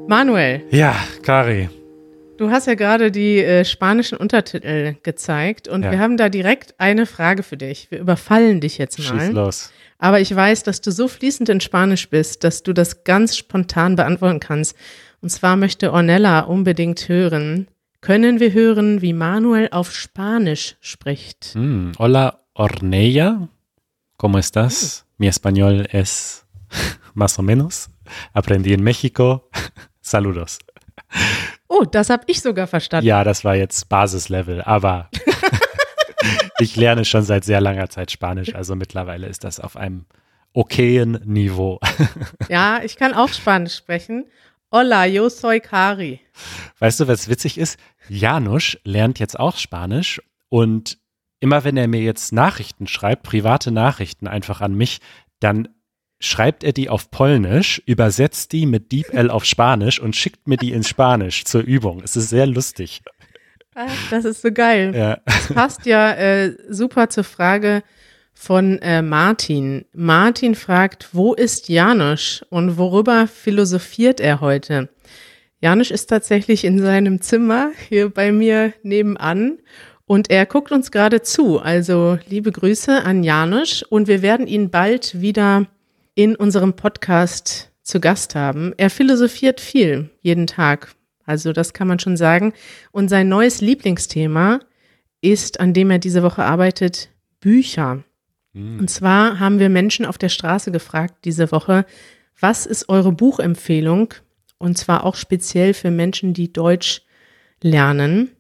Manuel, 0.09 0.62
Ja, 0.70 0.94
Kari. 1.22 1.68
du 2.37 2.50
hast 2.50 2.66
ja 2.66 2.74
gerade 2.74 3.11
die 3.12 3.38
äh, 3.38 3.64
spanischen 3.64 4.16
Untertitel 4.18 4.94
gezeigt 5.02 5.68
und 5.68 5.83
Ja. 5.85 5.92
wir 5.92 5.98
haben 6.00 6.16
da 6.16 6.28
direkt 6.28 6.74
eine 6.78 7.06
Frage 7.06 7.42
für 7.42 7.56
dich. 7.56 7.90
Wir 7.90 8.00
überfallen 8.00 8.61
dich 8.61 8.78
jetzt 8.78 8.96
Schieß 9.00 9.12
mal. 9.12 9.30
los. 9.33 9.72
Aber 10.01 10.19
ich 10.19 10.35
weiß, 10.35 10.63
dass 10.63 10.81
du 10.81 10.91
so 10.91 11.09
fließend 11.09 11.51
in 11.51 11.61
Spanisch 11.61 12.09
bist, 12.09 12.43
dass 12.43 12.63
du 12.63 12.73
das 12.73 13.05
ganz 13.05 13.37
spontan 13.37 13.97
beantworten 13.97 14.41
kannst. 14.41 14.75
Und 15.21 15.29
zwar 15.29 15.57
möchte 15.57 15.93
Ornella 15.93 16.41
unbedingt 16.41 17.09
hören. 17.09 17.69
Können 18.01 18.41
wir 18.41 18.55
hören, 18.55 19.03
wie 19.03 19.13
Manuel 19.13 19.69
auf 19.71 19.93
Spanisch 19.93 20.77
spricht? 20.81 21.55
Mm, 21.55 21.93
hola, 21.99 22.41
Ornella. 22.55 23.49
¿Cómo 24.17 24.39
estás? 24.39 25.05
Mi 25.19 25.29
español 25.29 25.87
es 25.93 26.47
más 27.15 27.39
o 27.39 27.43
menos. 27.43 27.91
Aprendí 28.33 28.73
en 28.73 28.83
México. 28.83 29.51
Saludos. 30.01 30.59
Oh, 31.69 31.85
das 31.85 32.09
habe 32.09 32.25
ich 32.27 32.41
sogar 32.41 32.67
verstanden. 32.67 33.07
Ja, 33.07 33.23
das 33.23 33.45
war 33.45 33.55
jetzt 33.55 33.91
Basislevel, 33.91 34.63
aber 34.63 35.11
ich 36.61 36.77
lerne 36.77 37.05
schon 37.05 37.23
seit 37.23 37.44
sehr 37.44 37.61
langer 37.61 37.88
Zeit 37.88 38.11
Spanisch, 38.11 38.55
also 38.55 38.75
mittlerweile 38.75 39.27
ist 39.27 39.44
das 39.44 39.61
auf 39.61 39.77
einem 39.77 40.07
okayen 40.53 41.20
Niveau. 41.25 41.81
Ja, 42.49 42.81
ich 42.83 42.96
kann 42.96 43.14
auch 43.14 43.29
Spanisch 43.33 43.77
sprechen. 43.77 44.27
Hola, 44.73 45.05
yo 45.05 45.29
soy 45.29 45.61
Cari. 45.61 46.20
Weißt 46.79 47.01
du, 47.01 47.09
was 47.09 47.29
witzig 47.29 47.59
ist? 47.59 47.79
Janusz 48.09 48.79
lernt 48.85 49.18
jetzt 49.18 49.38
auch 49.38 49.57
Spanisch 49.57 50.20
und 50.49 50.99
immer 51.40 51.64
wenn 51.64 51.77
er 51.77 51.88
mir 51.88 52.01
jetzt 52.01 52.33
Nachrichten 52.33 52.87
schreibt, 52.87 53.23
private 53.23 53.70
Nachrichten 53.70 54.29
einfach 54.29 54.61
an 54.61 54.75
mich, 54.75 55.01
dann 55.40 55.68
schreibt 56.20 56.64
er 56.64 56.73
die 56.73 56.88
auf 56.88 57.11
Polnisch, 57.11 57.83
übersetzt 57.87 58.53
die 58.53 58.66
mit 58.66 58.92
DeepL 58.92 59.31
auf 59.31 59.44
Spanisch 59.44 60.01
und 60.01 60.14
schickt 60.14 60.46
mir 60.46 60.57
die 60.57 60.73
in 60.73 60.85
Spanisch 60.85 61.44
zur 61.44 61.62
Übung. 61.62 62.03
Es 62.05 62.14
ist 62.14 62.29
sehr 62.29 62.46
lustig. 62.46 63.03
Ah, 63.74 63.88
Das 64.11 64.24
ist 64.24 64.42
so 64.42 64.50
geil. 64.52 64.92
Ja. 64.94 65.18
Das 65.24 65.48
passt 65.48 65.87
ja 65.87 66.12
äh, 66.12 66.54
super 66.68 67.09
zur 67.09 67.24
Frage 67.24 67.83
von 68.35 68.78
äh, 68.83 69.02
Martin. 69.02 69.85
Martin 69.92 70.54
fragt, 70.54 71.11
wo 71.12 71.35
ist 71.35 71.68
Janusz 71.68 72.44
und 72.50 72.78
worüber 72.78 73.26
philosophiert 73.26 74.20
er 74.20 74.40
heute? 74.40 74.88
Janusz 75.61 75.90
ist 75.90 76.06
tatsächlich 76.06 76.64
in 76.64 76.78
seinem 76.80 77.20
Zimmer 77.20 77.70
hier 77.88 78.09
bei 78.09 78.33
mir 78.33 78.72
nebenan 78.83 79.59
und 80.06 80.30
er 80.30 80.46
guckt 80.46 80.72
uns 80.72 80.90
gerade 80.90 81.22
zu. 81.22 81.61
Also 81.61 82.18
liebe 82.26 82.50
Grüße 82.50 83.04
an 83.04 83.22
Janusz 83.22 83.83
und 83.83 84.09
wir 84.09 84.22
werden 84.22 84.46
ihn 84.46 84.70
bald 84.70 85.20
wieder 85.20 85.66
in 86.14 86.35
unserem 86.35 86.72
Podcast 86.74 87.70
zu 87.83 88.00
Gast 88.00 88.35
haben. 88.35 88.72
Er 88.78 88.90
philosophiert 88.90 89.61
viel, 89.61 90.11
jeden 90.22 90.46
Tag. 90.46 90.94
Also 91.31 91.53
das 91.53 91.73
kann 91.73 91.87
man 91.87 92.01
schon 92.01 92.16
sagen. 92.16 92.53
Und 92.90 93.09
sein 93.09 93.29
neues 93.29 93.61
Lieblingsthema 93.61 94.59
ist, 95.21 95.61
an 95.61 95.73
dem 95.73 95.90
er 95.93 96.01
diese 96.01 96.25
Woche 96.25 96.43
arbeitet, 96.43 97.09
Bücher. 97.38 98.03
Und 98.81 98.90
zwar 98.90 99.38
haben 99.38 99.61
wir 99.61 99.69
Menschen 99.69 100.05
auf 100.05 100.19
der 100.19 100.29
Straße 100.29 100.73
gefragt 100.73 101.25
diese 101.25 101.53
Woche, 101.53 101.87
was 102.40 102.66
ist 102.66 102.88
eure 102.88 103.12
Buchempfehlung? 103.12 104.12
Und 104.59 104.77
zwar 104.77 105.05
auch 105.05 105.14
speziell 105.14 105.73
für 105.73 105.93
Menschen, 105.93 106.35
die 106.35 106.53
Deutsch 106.53 107.03
lernen. 107.62 108.31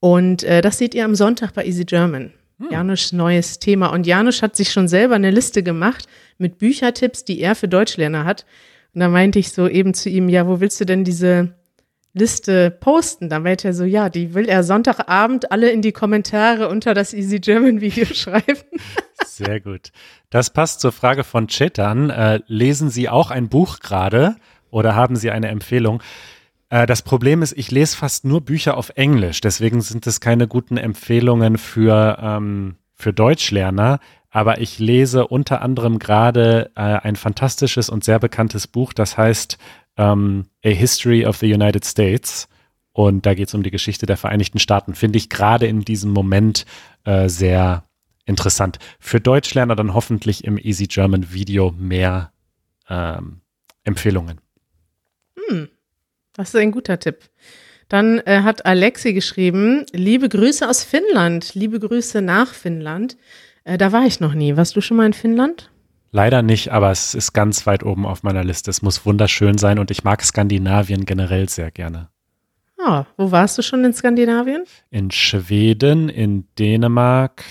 Und 0.00 0.42
äh, 0.42 0.62
das 0.62 0.78
seht 0.78 0.94
ihr 0.94 1.04
am 1.04 1.14
Sonntag 1.14 1.52
bei 1.52 1.66
Easy 1.66 1.84
German. 1.84 2.32
Janusz 2.70 3.12
neues 3.12 3.58
Thema. 3.58 3.88
Und 3.88 4.06
Janusz 4.06 4.40
hat 4.40 4.56
sich 4.56 4.72
schon 4.72 4.88
selber 4.88 5.16
eine 5.16 5.30
Liste 5.30 5.62
gemacht 5.62 6.06
mit 6.38 6.58
Büchertipps, 6.58 7.24
die 7.24 7.40
er 7.40 7.54
für 7.54 7.68
Deutschlerner 7.68 8.24
hat. 8.24 8.46
Und 8.94 9.00
da 9.00 9.08
meinte 9.08 9.38
ich 9.38 9.52
so 9.52 9.68
eben 9.68 9.92
zu 9.92 10.08
ihm, 10.08 10.28
ja, 10.28 10.46
wo 10.46 10.60
willst 10.60 10.80
du 10.80 10.86
denn 10.86 11.04
diese 11.04 11.54
Liste 12.14 12.70
posten? 12.70 13.28
Da 13.28 13.38
meinte 13.38 13.68
er 13.68 13.74
so, 13.74 13.84
ja, 13.84 14.08
die 14.08 14.34
will 14.34 14.48
er 14.48 14.64
Sonntagabend 14.64 15.50
alle 15.50 15.70
in 15.70 15.82
die 15.82 15.92
Kommentare 15.92 16.68
unter 16.68 16.94
das 16.94 17.14
Easy 17.14 17.40
German 17.40 17.80
Video 17.80 18.04
schreiben. 18.14 18.60
Sehr 19.24 19.60
gut. 19.60 19.92
Das 20.30 20.50
passt 20.50 20.80
zur 20.80 20.92
Frage 20.92 21.24
von 21.24 21.46
Chetan. 21.46 22.10
Äh, 22.10 22.40
lesen 22.46 22.90
Sie 22.90 23.08
auch 23.08 23.30
ein 23.30 23.48
Buch 23.48 23.80
gerade 23.80 24.36
oder 24.70 24.94
haben 24.94 25.16
Sie 25.16 25.30
eine 25.30 25.48
Empfehlung? 25.48 26.02
Äh, 26.68 26.86
das 26.86 27.02
Problem 27.02 27.42
ist, 27.42 27.56
ich 27.56 27.70
lese 27.70 27.96
fast 27.96 28.24
nur 28.24 28.40
Bücher 28.40 28.76
auf 28.76 28.92
Englisch, 28.96 29.40
deswegen 29.40 29.80
sind 29.82 30.06
es 30.06 30.20
keine 30.20 30.48
guten 30.48 30.78
Empfehlungen 30.78 31.58
für, 31.58 32.18
ähm, 32.20 32.76
für 32.94 33.12
Deutschlerner. 33.12 34.00
Aber 34.34 34.62
ich 34.62 34.78
lese 34.78 35.26
unter 35.26 35.60
anderem 35.60 35.98
gerade 35.98 36.70
äh, 36.74 36.80
ein 36.80 37.16
fantastisches 37.16 37.90
und 37.90 38.02
sehr 38.02 38.18
bekanntes 38.18 38.66
Buch, 38.66 38.94
das 38.94 39.18
heißt 39.18 39.58
ähm, 39.96 40.46
A 40.64 40.70
History 40.70 41.24
of 41.26 41.36
the 41.38 41.52
United 41.52 41.84
States. 41.84 42.48
Und 42.92 43.24
da 43.24 43.34
geht 43.34 43.48
es 43.48 43.54
um 43.54 43.62
die 43.62 43.70
Geschichte 43.70 44.06
der 44.06 44.16
Vereinigten 44.16 44.58
Staaten. 44.58 44.94
Finde 44.94 45.18
ich 45.18 45.28
gerade 45.28 45.66
in 45.66 45.80
diesem 45.82 46.10
Moment 46.10 46.66
äh, 47.04 47.28
sehr 47.28 47.84
interessant. 48.26 48.78
Für 48.98 49.20
Deutschlerner 49.20 49.76
dann 49.76 49.94
hoffentlich 49.94 50.44
im 50.44 50.58
Easy 50.58 50.86
German 50.86 51.32
Video 51.32 51.72
mehr 51.72 52.32
ähm, 52.88 53.40
Empfehlungen. 53.84 54.40
Das 56.34 56.48
ist 56.48 56.56
ein 56.56 56.72
guter 56.72 56.98
Tipp. 56.98 57.28
Dann 57.88 58.18
äh, 58.20 58.40
hat 58.42 58.64
Alexi 58.64 59.12
geschrieben, 59.12 59.84
liebe 59.92 60.28
Grüße 60.28 60.68
aus 60.68 60.82
Finnland, 60.82 61.54
liebe 61.54 61.78
Grüße 61.78 62.22
nach 62.22 62.54
Finnland. 62.54 63.16
Äh, 63.64 63.76
da 63.76 63.92
war 63.92 64.06
ich 64.06 64.20
noch 64.20 64.32
nie. 64.32 64.56
Warst 64.56 64.74
du 64.76 64.80
schon 64.80 64.96
mal 64.96 65.06
in 65.06 65.12
Finnland? 65.12 65.70
Leider 66.14 66.42
nicht, 66.42 66.70
aber 66.70 66.90
es 66.90 67.14
ist 67.14 67.32
ganz 67.32 67.66
weit 67.66 67.82
oben 67.82 68.04
auf 68.06 68.22
meiner 68.22 68.44
Liste. 68.44 68.70
Es 68.70 68.82
muss 68.82 69.06
wunderschön 69.06 69.56
sein 69.56 69.78
und 69.78 69.90
ich 69.90 70.04
mag 70.04 70.22
Skandinavien 70.22 71.06
generell 71.06 71.48
sehr 71.48 71.70
gerne. 71.70 72.10
Ah, 72.78 73.06
wo 73.16 73.30
warst 73.30 73.56
du 73.56 73.62
schon 73.62 73.82
in 73.84 73.94
Skandinavien? 73.94 74.64
In 74.90 75.10
Schweden, 75.10 76.10
in 76.10 76.46
Dänemark. 76.58 77.42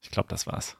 Ich 0.00 0.10
glaube, 0.10 0.28
das 0.28 0.46
war's. 0.46 0.76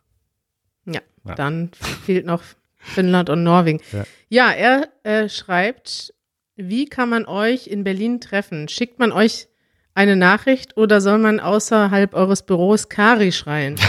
Ja, 0.86 1.00
Ja. 1.24 1.34
dann 1.36 1.70
fehlt 2.04 2.26
noch 2.26 2.42
Finnland 2.78 3.30
und 3.30 3.44
Norwegen. 3.44 3.80
Ja. 3.92 4.04
Ja, 4.28 4.50
er 4.50 4.88
äh, 5.04 5.28
schreibt, 5.28 6.12
wie 6.56 6.86
kann 6.86 7.10
man 7.10 7.26
euch 7.26 7.68
in 7.68 7.84
Berlin 7.84 8.20
treffen? 8.20 8.66
Schickt 8.68 8.98
man 8.98 9.12
euch 9.12 9.46
eine 9.94 10.16
Nachricht 10.16 10.76
oder 10.76 11.00
soll 11.00 11.18
man 11.18 11.38
außerhalb 11.38 12.12
eures 12.14 12.42
Büros 12.44 12.88
Kari 12.88 13.30
schreien? 13.30 13.76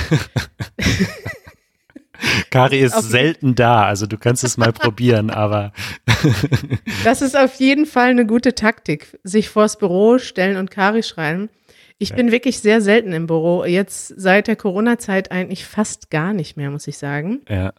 Kari 2.50 2.80
ist 2.80 3.02
selten 3.04 3.56
da, 3.56 3.84
also 3.84 4.06
du 4.06 4.18
kannst 4.18 4.44
es 4.44 4.58
mal 4.58 4.74
probieren, 4.74 5.30
aber. 5.30 5.74
das 7.04 7.22
ist 7.22 7.38
auf 7.38 7.56
jeden 7.56 7.86
Fall 7.86 8.10
eine 8.10 8.26
gute 8.26 8.56
Taktik. 8.56 9.20
Sich 9.24 9.50
vors 9.50 9.78
Büro 9.78 10.18
stellen 10.20 10.58
und 10.58 10.72
Kari 10.72 11.04
schreiben. 11.04 11.50
Ich 11.98 12.10
ja. 12.10 12.16
bin 12.16 12.32
wirklich 12.32 12.60
sehr 12.60 12.82
selten 12.82 13.12
im 13.12 13.28
Büro. 13.28 13.66
Jetzt 13.66 14.14
seit 14.16 14.48
der 14.48 14.56
Corona-Zeit 14.56 15.32
eigentlich 15.32 15.66
fast 15.66 16.10
gar 16.10 16.34
nicht 16.34 16.56
mehr, 16.56 16.72
muss 16.72 16.88
ich 16.88 16.98
sagen. 16.98 17.42
Ja. 17.50 17.74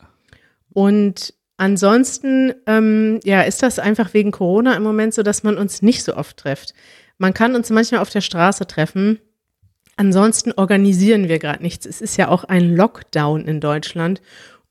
Und 0.72 1.35
ansonsten, 1.57 2.55
ähm, 2.66 3.20
ja, 3.24 3.42
ist 3.42 3.62
das 3.62 3.79
einfach 3.79 4.12
wegen 4.12 4.31
Corona 4.31 4.74
im 4.74 4.83
Moment 4.83 5.14
so, 5.14 5.22
dass 5.22 5.42
man 5.42 5.57
uns 5.57 5.81
nicht 5.83 6.05
so 6.05 6.16
oft 6.16 6.37
trifft. 6.37 6.74
Man 7.16 7.35
kann 7.35 7.55
uns 7.55 7.70
manchmal 7.70 8.00
auf 8.00 8.11
der 8.11 8.20
Straße 8.20 8.66
treffen. 8.66 9.20
Ansonsten 10.01 10.53
organisieren 10.53 11.29
wir 11.29 11.39
gerade 11.39 11.63
nichts. 11.63 11.85
Es 11.85 12.01
ist 12.01 12.17
ja 12.17 12.29
auch 12.29 12.45
ein 12.45 12.75
Lockdown 12.75 13.45
in 13.45 13.61
Deutschland. 13.61 14.23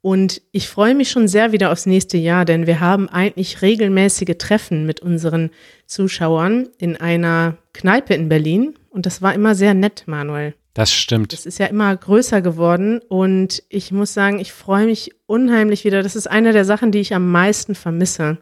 Und 0.02 0.42
ich 0.52 0.68
freue 0.68 0.96
mich 0.96 1.12
schon 1.12 1.28
sehr 1.28 1.52
wieder 1.52 1.72
aufs 1.72 1.86
nächste 1.86 2.18
Jahr, 2.18 2.46
denn 2.46 2.66
wir 2.66 2.80
haben 2.80 3.08
eigentlich 3.08 3.62
regelmäßige 3.62 4.40
Treffen 4.40 4.88
mit 4.88 5.02
unseren 5.02 5.52
Zuschauern 5.86 6.70
in 6.80 6.98
einer 6.98 7.58
Kneipe 7.74 8.16
in 8.16 8.28
Berlin. 8.28 8.74
Und 8.90 9.06
das 9.06 9.22
war 9.22 9.36
immer 9.36 9.54
sehr 9.54 9.76
nett, 9.76 10.06
Manuel. 10.08 10.56
Das 10.74 10.92
stimmt. 10.92 11.32
Es 11.32 11.46
ist 11.46 11.60
ja 11.60 11.68
immer 11.68 11.96
größer 11.96 12.42
geworden 12.42 12.98
und 12.98 13.62
ich 13.70 13.92
muss 13.92 14.16
sagen, 14.16 14.40
ich 14.40 14.52
freue 14.52 14.88
mich 14.88 15.12
unheimlich 15.28 15.86
wieder. 15.86 16.02
Das 16.02 16.16
ist 16.16 16.26
eine 16.26 16.54
der 16.54 16.66
Sachen, 16.66 16.92
die 16.92 17.02
ich 17.02 17.14
am 17.14 17.32
meisten 17.32 17.76
vermisse 17.76 18.40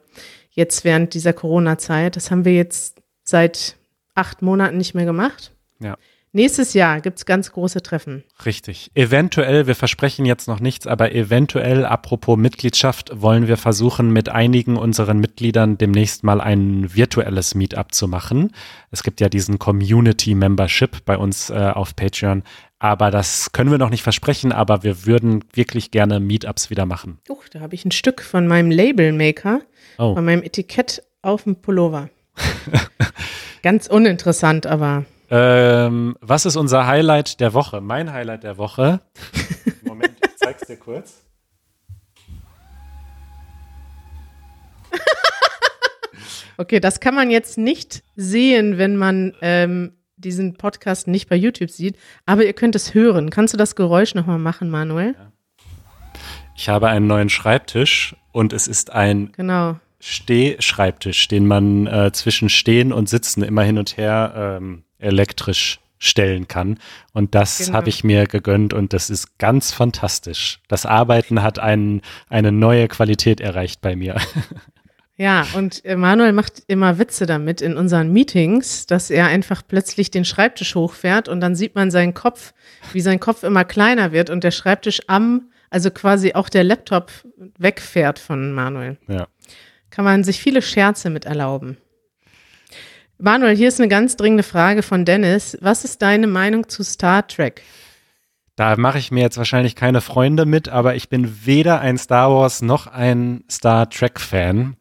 jetzt 0.52 0.86
während 0.86 1.13
dieser 1.13 1.34
Corona-Zeit. 1.34 2.15
Das 2.15 2.32
haben 2.32 2.45
wir 2.45 2.54
jetzt 2.54 3.02
seit 3.26 3.76
acht 4.15 4.41
Monaten 4.41 4.78
nicht 4.78 4.93
mehr 4.93 5.04
gemacht. 5.04 5.52
Ja. 5.82 5.97
Nächstes 6.38 6.76
Jahr 6.76 7.02
gibt 7.02 7.17
es 7.17 7.26
ganz 7.26 7.52
große 7.52 7.82
Treffen. 7.82 8.23
Richtig. 8.45 8.91
Eventuell, 8.93 9.65
wir 9.65 9.73
versprechen 9.73 10.23
jetzt 10.23 10.47
noch 10.47 10.60
nichts, 10.60 10.86
aber 10.86 11.12
eventuell, 11.15 11.84
apropos 11.84 12.38
Mitgliedschaft, 12.38 13.10
wollen 13.15 13.47
wir 13.47 13.58
versuchen, 13.58 14.12
mit 14.12 14.30
einigen 14.30 14.78
unseren 14.78 15.17
Mitgliedern 15.17 15.80
demnächst 15.80 16.23
mal 16.23 16.39
ein 16.39 16.93
virtuelles 16.93 17.56
Meetup 17.56 17.91
zu 17.91 18.08
machen. 18.08 18.52
Es 18.91 19.02
gibt 19.02 19.19
ja 19.19 19.30
diesen 19.30 19.58
Community 19.58 20.36
Membership 20.36 21.04
bei 21.06 21.17
uns 21.17 21.50
äh, 21.50 21.71
auf 21.73 21.95
Patreon. 21.95 22.43
Aber 22.78 23.10
das 23.10 23.52
können 23.52 23.71
wir 23.71 23.80
noch 23.80 23.89
nicht 23.89 24.04
versprechen, 24.04 24.52
aber 24.52 24.84
wir 24.84 25.08
würden 25.08 25.43
wirklich 25.54 25.89
gerne 25.89 26.19
Meetups 26.19 26.69
wieder 26.69 26.86
machen. 26.86 27.17
Uch, 27.30 27.50
da 27.50 27.62
habe 27.62 27.73
ich 27.73 27.84
ein 27.84 27.89
Stück 27.89 28.21
von 28.21 28.45
meinem 28.45 28.69
Labelmaker, 28.69 29.62
oh. 29.97 30.13
von 30.13 30.23
meinem 30.23 30.43
Etikett 30.43 31.02
auf 31.23 31.45
dem 31.45 31.56
Pullover. 31.56 32.12
Ganz 33.63 33.88
uninteressant, 33.88 34.67
aber 34.67 35.06
ähm, 35.29 36.17
was 36.21 36.45
ist 36.45 36.55
unser 36.55 36.87
Highlight 36.87 37.39
der 37.39 37.53
Woche? 37.53 37.81
Mein 37.81 38.13
Highlight 38.13 38.43
der 38.43 38.57
Woche. 38.57 39.01
Moment, 39.83 40.13
ich 40.23 40.35
zeig's 40.37 40.67
dir 40.67 40.77
kurz. 40.77 41.23
okay, 46.57 46.79
das 46.79 46.99
kann 46.99 47.15
man 47.15 47.29
jetzt 47.29 47.57
nicht 47.57 48.03
sehen, 48.15 48.77
wenn 48.77 48.95
man 48.97 49.33
ähm, 49.41 49.93
diesen 50.15 50.57
Podcast 50.57 51.07
nicht 51.07 51.29
bei 51.29 51.35
YouTube 51.35 51.69
sieht, 51.69 51.97
aber 52.25 52.45
ihr 52.45 52.53
könnt 52.53 52.75
es 52.75 52.93
hören. 52.93 53.29
Kannst 53.29 53.53
du 53.53 53.57
das 53.57 53.75
Geräusch 53.75 54.15
nochmal 54.15 54.39
machen, 54.39 54.69
Manuel? 54.69 55.15
Ja. 55.17 55.31
Ich 56.55 56.69
habe 56.69 56.87
einen 56.87 57.05
neuen 57.05 57.29
Schreibtisch 57.29 58.15
und 58.31 58.51
es 58.51 58.67
ist 58.67 58.91
ein 58.91 59.31
genau. 59.33 59.79
Stehschreibtisch, 59.99 61.27
den 61.27 61.45
man 61.45 61.85
äh, 61.85 62.11
zwischen 62.11 62.49
Stehen 62.49 62.91
und 62.91 63.07
Sitzen 63.07 63.43
immer 63.43 63.61
hin 63.61 63.77
und 63.77 63.97
her 63.97 64.33
ähm, 64.35 64.83
elektrisch 64.99 65.79
stellen 65.99 66.47
kann. 66.47 66.79
Und 67.13 67.36
das 67.36 67.57
genau. 67.57 67.73
habe 67.73 67.89
ich 67.89 68.03
mir 68.03 68.25
gegönnt 68.25 68.73
und 68.73 68.93
das 68.93 69.10
ist 69.10 69.39
ganz 69.39 69.73
fantastisch. 69.73 70.60
Das 70.67 70.86
Arbeiten 70.86 71.41
hat 71.41 71.60
einen, 71.60 72.01
eine 72.29 72.51
neue 72.51 72.88
Qualität 72.88 73.41
erreicht 73.41 73.81
bei 73.81 73.95
mir. 73.95 74.17
Ja, 75.19 75.47
und 75.55 75.81
Manuel 75.83 76.31
macht 76.31 76.62
immer 76.67 76.99
Witze 76.99 77.25
damit 77.25 77.60
in 77.60 77.75
unseren 77.75 78.13
Meetings, 78.13 78.86
dass 78.86 79.10
er 79.10 79.25
einfach 79.25 79.63
plötzlich 79.67 80.12
den 80.12 80.25
Schreibtisch 80.25 80.75
hochfährt 80.75 81.27
und 81.27 81.41
dann 81.41 81.55
sieht 81.55 81.73
man 81.73 81.89
seinen 81.89 82.13
Kopf, 82.13 82.53
wie 82.93 83.01
sein 83.01 83.19
Kopf 83.19 83.41
immer 83.41 83.65
kleiner 83.65 84.12
wird 84.12 84.29
und 84.29 84.43
der 84.43 84.51
Schreibtisch 84.51 85.01
am, 85.07 85.49
also 85.71 85.89
quasi 85.89 86.36
auch 86.36 86.49
der 86.49 86.63
Laptop 86.63 87.12
wegfährt 87.57 88.19
von 88.19 88.53
Manuel. 88.53 88.97
Ja. 89.07 89.27
Kann 89.89 90.05
man 90.05 90.23
sich 90.23 90.39
viele 90.39 90.62
Scherze 90.62 91.10
mit 91.10 91.25
erlauben. 91.25 91.77
Manuel, 93.19 93.56
hier 93.56 93.67
ist 93.67 93.80
eine 93.80 93.88
ganz 93.88 94.15
dringende 94.15 94.43
Frage 94.43 94.84
von 94.84 95.03
Dennis. 95.03 95.58
Was 95.60 95.84
ist 95.84 96.03
deine 96.03 96.27
Meinung 96.27 96.69
zu 96.69 96.84
Star 96.84 97.27
Trek? 97.27 97.63
Da 98.56 98.75
mache 98.75 98.99
ich 98.99 99.10
mir 99.10 99.21
jetzt 99.21 99.38
wahrscheinlich 99.38 99.75
keine 99.75 100.01
Freunde 100.01 100.45
mit, 100.45 100.69
aber 100.69 100.95
ich 100.95 101.10
bin 101.10 101.45
weder 101.45 101.80
ein 101.80 101.97
Star 101.97 102.32
Wars 102.32 102.62
noch 102.62 102.86
ein 102.86 103.43
Star 103.49 103.89
Trek 103.89 104.19
Fan. 104.19 104.77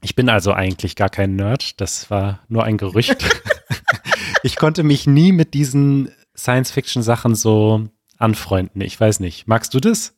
Ich 0.00 0.14
bin 0.14 0.30
also 0.30 0.52
eigentlich 0.52 0.96
gar 0.96 1.10
kein 1.10 1.36
Nerd. 1.36 1.80
Das 1.80 2.10
war 2.10 2.40
nur 2.48 2.64
ein 2.64 2.78
Gerücht. 2.78 3.22
ich 4.42 4.56
konnte 4.56 4.82
mich 4.82 5.06
nie 5.06 5.32
mit 5.32 5.52
diesen 5.52 6.10
Science-Fiction-Sachen 6.36 7.34
so 7.34 7.88
anfreunden. 8.16 8.80
Ich 8.80 8.98
weiß 8.98 9.20
nicht. 9.20 9.46
Magst 9.46 9.74
du 9.74 9.80
das? 9.80 10.14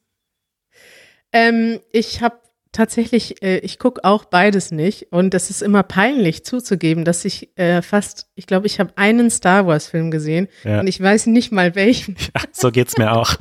Ähm, 1.33 1.81
ich 1.93 2.23
habe 2.23 2.40
tatsächlich, 2.73 3.43
äh, 3.43 3.59
ich 3.59 3.79
gucke 3.79 4.05
auch 4.05 4.25
beides 4.25 4.71
nicht 4.71 5.13
und 5.13 5.35
es 5.35 5.51
ist 5.51 5.63
immer 5.63 5.83
peinlich 5.83 6.45
zuzugeben, 6.45 7.05
dass 7.05 7.25
ich 7.25 7.57
äh, 7.59 7.83
fast, 7.83 8.29
ich 8.35 8.47
glaube, 8.47 8.67
ich 8.67 8.81
habe 8.81 8.93
einen 8.97 9.31
Star 9.31 9.67
Wars 9.67 9.89
Film 9.89 10.11
gesehen 10.11 10.49
ja. 10.65 10.81
und 10.81 10.87
ich 10.87 11.01
weiß 11.01 11.27
nicht 11.27 11.53
mal 11.53 11.75
welchen. 11.75 12.17
Ja, 12.35 12.43
so 12.53 12.71
geht's 12.71 12.97
mir 12.97 13.13
auch. 13.13 13.35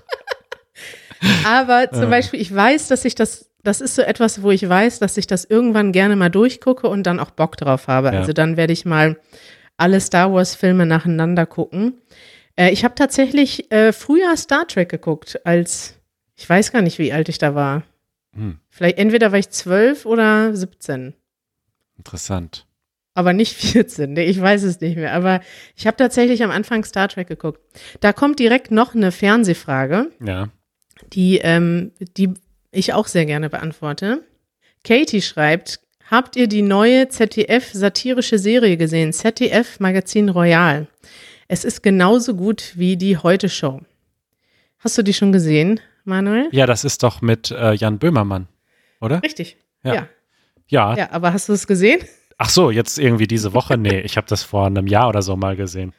Aber 1.46 1.92
zum 1.92 2.04
ja. 2.04 2.10
Beispiel, 2.10 2.42
ich 2.42 2.54
weiß, 2.54 2.88
dass 2.88 3.06
ich 3.06 3.13
das, 3.13 3.50
das 3.62 3.82
ist 3.82 3.96
so 3.96 4.02
etwas, 4.02 4.42
wo 4.42 4.52
ich 4.52 4.68
weiß, 4.68 5.00
dass 5.00 5.18
ich 5.18 5.28
das 5.28 5.46
irgendwann 5.46 5.92
gerne 5.92 6.15
mal 6.15 6.30
durchgucke 6.30 6.88
und 6.88 7.04
dann 7.04 7.20
auch 7.20 7.32
Bock 7.32 7.58
drauf 7.58 7.88
habe. 7.88 8.12
Also 8.12 8.34
dann 8.34 8.58
werde 8.58 8.74
ich 8.74 8.86
mal 8.86 9.20
alle 9.78 10.00
Star 10.00 10.34
Wars 10.34 10.56
Filme 10.56 10.86
nacheinander 10.86 11.46
gucken. 11.46 12.02
Äh, 12.56 12.72
ich 12.72 12.84
habe 12.84 12.96
tatsächlich 12.96 13.72
äh, 13.72 13.94
früher 13.94 14.36
Star 14.38 14.68
Trek 14.68 14.89
geguckt, 14.89 15.39
als 15.46 15.96
ich 16.36 16.50
weiß 16.50 16.72
gar 16.72 16.82
nicht, 16.82 17.00
wie 17.00 17.12
alt 17.12 17.30
ich 17.30 17.38
da 17.38 17.54
war. 17.54 17.84
Hm. 18.39 18.58
Vielleicht 18.69 18.97
entweder 18.97 19.34
war 19.34 19.39
ich 19.39 19.49
zwölf 19.49 20.06
oder 20.06 20.56
17. 20.56 21.13
Interessant. 21.97 22.65
Aber 23.13 23.34
nicht 23.34 23.54
14, 23.58 24.13
nee, 24.13 24.23
ich 24.23 24.39
weiß 24.39 24.63
es 24.63 24.80
nicht 24.80 24.95
mehr. 24.95 25.13
Aber 25.13 25.41
ich 25.75 25.86
habe 25.86 25.97
tatsächlich 25.97 26.41
am 26.41 26.52
Anfang 26.52 26.86
Star 26.86 27.10
Trek 27.10 27.28
geguckt. 27.28 27.60
Da 27.99 28.13
kommt 28.13 28.39
direkt 28.39 28.71
noch 28.71 28.95
eine 28.95 29.12
Fernsehfrage, 29.12 30.10
ja. 30.25 30.47
die, 31.12 31.39
ähm, 31.39 31.91
die 32.15 32.34
ich 32.71 32.93
auch 32.93 33.08
sehr 33.08 33.25
gerne 33.25 33.49
beantworte. 33.49 34.23
Katie 34.86 35.21
schreibt, 35.21 35.82
habt 36.10 36.38
ihr 36.38 36.47
die 36.47 36.62
neue 36.62 37.10
ZDF-satirische 37.10 38.39
Serie 38.39 38.78
gesehen? 38.78 39.12
ZDF 39.12 39.82
Magazin 39.82 40.30
Royal. 40.30 40.88
Es 41.49 41.65
ist 41.65 41.84
genauso 41.84 42.36
gut 42.36 42.73
wie 42.75 42.95
die 42.95 43.17
Heute-Show. 43.17 43.82
Hast 44.78 44.97
du 44.97 45.02
die 45.02 45.13
schon 45.13 45.34
gesehen? 45.34 45.82
Manuel? 46.10 46.50
Ja, 46.52 46.65
das 46.65 46.84
ist 46.84 47.04
doch 47.04 47.22
mit 47.22 47.52
äh, 47.52 47.74
Jan 47.74 48.00
Böhmermann, 48.00 48.48
oder? 49.00 49.24
Richtig. 49.24 49.58
Ja. 49.84 49.93
ja. 49.93 50.08
Ja. 50.67 50.95
Ja, 50.95 51.12
aber 51.12 51.34
hast 51.34 51.50
du 51.50 51.54
es 51.54 51.65
gesehen? 51.65 52.02
Ach 52.38 52.50
so, 52.50 52.72
jetzt 52.72 53.00
irgendwie 53.00 53.28
diese 53.28 53.54
Woche? 53.54 53.78
Nee, 53.78 54.02
ich 54.02 54.17
habe 54.17 54.28
das 54.28 54.43
vor 54.43 54.67
einem 54.67 54.88
Jahr 54.88 55.10
oder 55.10 55.22
so 55.22 55.36
mal 55.36 55.56
gesehen. 55.56 55.93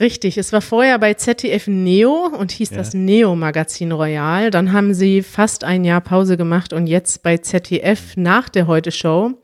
Richtig, 0.00 0.38
es 0.38 0.52
war 0.52 0.60
vorher 0.60 0.98
bei 0.98 1.14
ZDF 1.14 1.68
Neo 1.68 2.26
und 2.26 2.50
hieß 2.50 2.70
ja. 2.70 2.78
das 2.78 2.94
Neo 2.94 3.36
Magazin 3.36 3.92
Royal. 3.92 4.50
Dann 4.50 4.72
haben 4.72 4.92
sie 4.92 5.22
fast 5.22 5.62
ein 5.62 5.84
Jahr 5.84 6.00
Pause 6.00 6.36
gemacht 6.36 6.72
und 6.72 6.88
jetzt 6.88 7.22
bei 7.22 7.38
ZDF 7.38 8.16
nach 8.16 8.48
der 8.48 8.66
Heute 8.66 8.90
Show. 8.90 9.34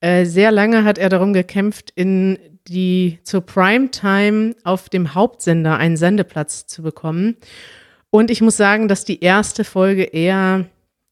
Äh, 0.00 0.24
sehr 0.24 0.50
lange 0.52 0.84
hat 0.84 0.96
er 0.96 1.10
darum 1.10 1.34
gekämpft, 1.34 1.92
in 1.94 2.38
die 2.66 3.18
zur 3.24 3.42
Primetime 3.42 4.54
auf 4.64 4.88
dem 4.88 5.14
Hauptsender 5.14 5.76
einen 5.76 5.98
Sendeplatz 5.98 6.66
zu 6.66 6.82
bekommen. 6.82 7.36
Und 8.10 8.30
ich 8.30 8.40
muss 8.40 8.56
sagen, 8.56 8.88
dass 8.88 9.04
die 9.04 9.20
erste 9.20 9.64
Folge 9.64 10.02
eher 10.02 10.66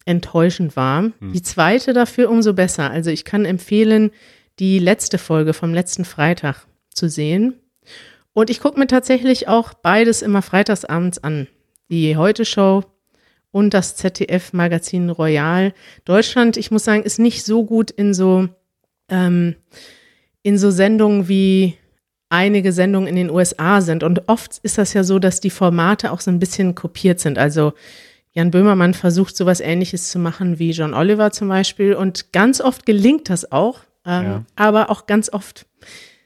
enttäuschend 0.04 0.74
war. 0.76 1.02
Hm. 1.02 1.32
Die 1.32 1.42
zweite 1.42 1.92
dafür 1.92 2.30
umso 2.30 2.54
besser. 2.54 2.90
Also 2.90 3.10
ich 3.10 3.24
kann 3.24 3.44
empfehlen, 3.44 4.10
die 4.58 4.78
letzte 4.78 5.18
Folge 5.18 5.52
vom 5.52 5.72
letzten 5.72 6.04
Freitag 6.04 6.66
zu 6.92 7.08
sehen. 7.08 7.54
Und 8.32 8.50
ich 8.50 8.60
gucke 8.60 8.78
mir 8.78 8.86
tatsächlich 8.86 9.48
auch 9.48 9.74
beides 9.74 10.22
immer 10.22 10.42
freitagsabends 10.42 11.18
an. 11.18 11.46
Die 11.88 12.16
Heute-Show 12.16 12.84
und 13.50 13.74
das 13.74 13.96
ZDF-Magazin 13.96 15.10
Royal. 15.10 15.72
Deutschland, 16.04 16.56
ich 16.56 16.70
muss 16.70 16.84
sagen, 16.84 17.02
ist 17.02 17.18
nicht 17.18 17.44
so 17.44 17.64
gut 17.64 17.90
in 17.90 18.14
so, 18.14 18.48
ähm, 19.08 19.56
in 20.42 20.58
so 20.58 20.70
Sendungen 20.70 21.28
wie 21.28 21.76
einige 22.28 22.72
Sendungen 22.72 23.08
in 23.08 23.16
den 23.16 23.30
USA 23.30 23.80
sind. 23.80 24.02
Und 24.02 24.28
oft 24.28 24.58
ist 24.58 24.78
das 24.78 24.92
ja 24.92 25.04
so, 25.04 25.18
dass 25.18 25.40
die 25.40 25.50
Formate 25.50 26.12
auch 26.12 26.20
so 26.20 26.30
ein 26.30 26.38
bisschen 26.38 26.74
kopiert 26.74 27.20
sind. 27.20 27.38
Also 27.38 27.72
Jan 28.32 28.50
Böhmermann 28.50 28.94
versucht 28.94 29.36
sowas 29.36 29.60
ähnliches 29.60 30.10
zu 30.10 30.18
machen 30.18 30.58
wie 30.58 30.70
John 30.70 30.94
Oliver 30.94 31.30
zum 31.30 31.48
Beispiel. 31.48 31.94
Und 31.94 32.32
ganz 32.32 32.60
oft 32.60 32.86
gelingt 32.86 33.30
das 33.30 33.50
auch, 33.50 33.80
ähm, 34.04 34.24
ja. 34.24 34.44
aber 34.56 34.90
auch 34.90 35.06
ganz 35.06 35.32
oft 35.32 35.66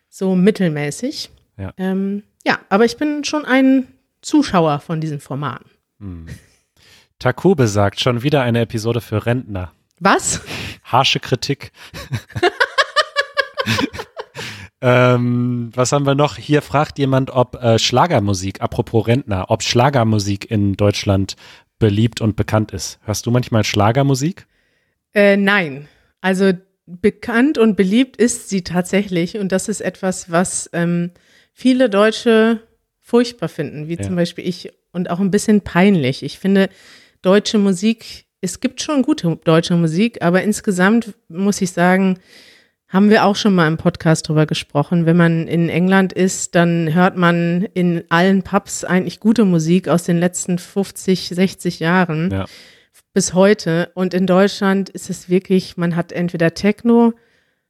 so 0.08 0.34
mittelmäßig. 0.34 1.30
Ja. 1.56 1.72
Ähm, 1.76 2.22
ja, 2.44 2.58
aber 2.68 2.84
ich 2.84 2.96
bin 2.96 3.24
schon 3.24 3.44
ein 3.44 3.86
Zuschauer 4.20 4.80
von 4.80 5.00
diesen 5.00 5.20
Formaten. 5.20 5.70
Hm. 6.00 6.26
Takube 7.18 7.68
sagt, 7.68 8.00
schon 8.00 8.22
wieder 8.22 8.42
eine 8.42 8.62
Episode 8.62 9.00
für 9.00 9.24
Rentner. 9.26 9.72
Was? 10.00 10.40
Harsche 10.82 11.20
Kritik. 11.20 11.70
ähm, 14.83 15.71
was 15.75 15.92
haben 15.92 16.05
wir 16.07 16.14
noch? 16.16 16.37
Hier 16.37 16.61
fragt 16.61 16.99
jemand, 16.99 17.31
ob 17.31 17.55
äh, 17.62 17.79
Schlagermusik, 17.79 18.61
apropos 18.61 19.07
Rentner, 19.07 19.47
ob 19.49 19.62
Schlagermusik 19.62 20.51
in 20.51 20.75
Deutschland 20.75 21.37
beliebt 21.79 22.21
und 22.21 22.37
bekannt 22.37 22.73
ist. 22.73 22.99
Hörst 23.05 23.25
du 23.27 23.31
manchmal 23.31 23.64
Schlagermusik? 23.64 24.47
Äh, 25.14 25.37
nein. 25.37 25.88
Also 26.21 26.53
bekannt 26.87 27.59
und 27.59 27.77
beliebt 27.77 28.16
ist 28.16 28.49
sie 28.49 28.62
tatsächlich. 28.62 29.38
Und 29.38 29.53
das 29.53 29.68
ist 29.68 29.81
etwas, 29.81 30.31
was 30.31 30.68
ähm, 30.73 31.12
viele 31.53 31.88
Deutsche 31.88 32.61
furchtbar 33.01 33.49
finden, 33.49 33.88
wie 33.88 33.97
Ja. 33.97 34.03
zum 34.03 34.16
Beispiel 34.16 34.47
ich. 34.47 34.73
Und 34.92 35.11
auch 35.11 35.21
ein 35.21 35.31
bisschen 35.31 35.62
peinlich. 35.62 36.23
Ich 36.23 36.38
finde, 36.38 36.68
deutsche 37.23 37.59
Musik, 37.59 38.27
es 38.40 38.61
gibt 38.61 38.83
schon 38.83 39.03
gute 39.03 39.38
deutsche 39.45 39.75
Musik, 39.75 40.23
aber 40.23 40.42
insgesamt 40.42 41.14
muss 41.29 41.62
ich 41.62 41.71
sagen, 41.73 42.18
haben 42.92 43.09
wir 43.09 43.24
auch 43.24 43.37
schon 43.37 43.55
mal 43.55 43.66
im 43.68 43.78
Podcast 43.78 44.28
drüber 44.28 44.44
gesprochen. 44.44 45.07
Wenn 45.07 45.16
man 45.16 45.48
in 45.48 45.68
England 45.70 46.12
ist, 46.12 46.55
dann 46.55 46.92
hört 46.92 47.16
man 47.16 47.62
in 47.72 48.05
allen 48.11 48.42
Pubs 48.42 48.85
eigentlich 48.85 49.18
gute 49.18 49.44
Musik 49.46 49.88
aus 49.88 50.02
den 50.05 50.18
letzten 50.18 50.59
50, 50.59 51.28
60 51.31 51.81
Jahren 51.81 52.31
Ja. 52.31 52.44
bis 53.14 53.33
heute. 53.33 53.90
Und 53.94 54.12
in 54.12 54.26
Deutschland 54.26 54.90
ist 54.90 55.09
es 55.09 55.31
wirklich, 55.31 55.78
man 55.78 55.96
hat 55.96 56.12
entweder 56.12 56.52
Techno, 56.52 57.14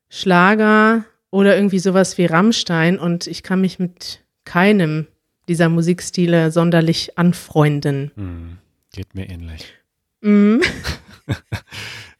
Schlager 0.08 1.04
oder 1.30 1.54
irgendwie 1.56 1.78
sowas 1.78 2.18
wie 2.18 2.26
Rammstein 2.26 2.98
und 2.98 3.26
ich 3.28 3.42
kann 3.44 3.60
mich 3.60 3.78
mit 3.78 4.24
keinem 4.44 5.06
dieser 5.48 5.68
Musikstile 5.68 6.50
sonderlich 6.50 7.16
anfreunden. 7.16 8.10
Hm, 8.16 8.58
geht 8.92 9.14
mir 9.14 9.28
ähnlich. 9.30 9.72
Mm. 10.20 10.58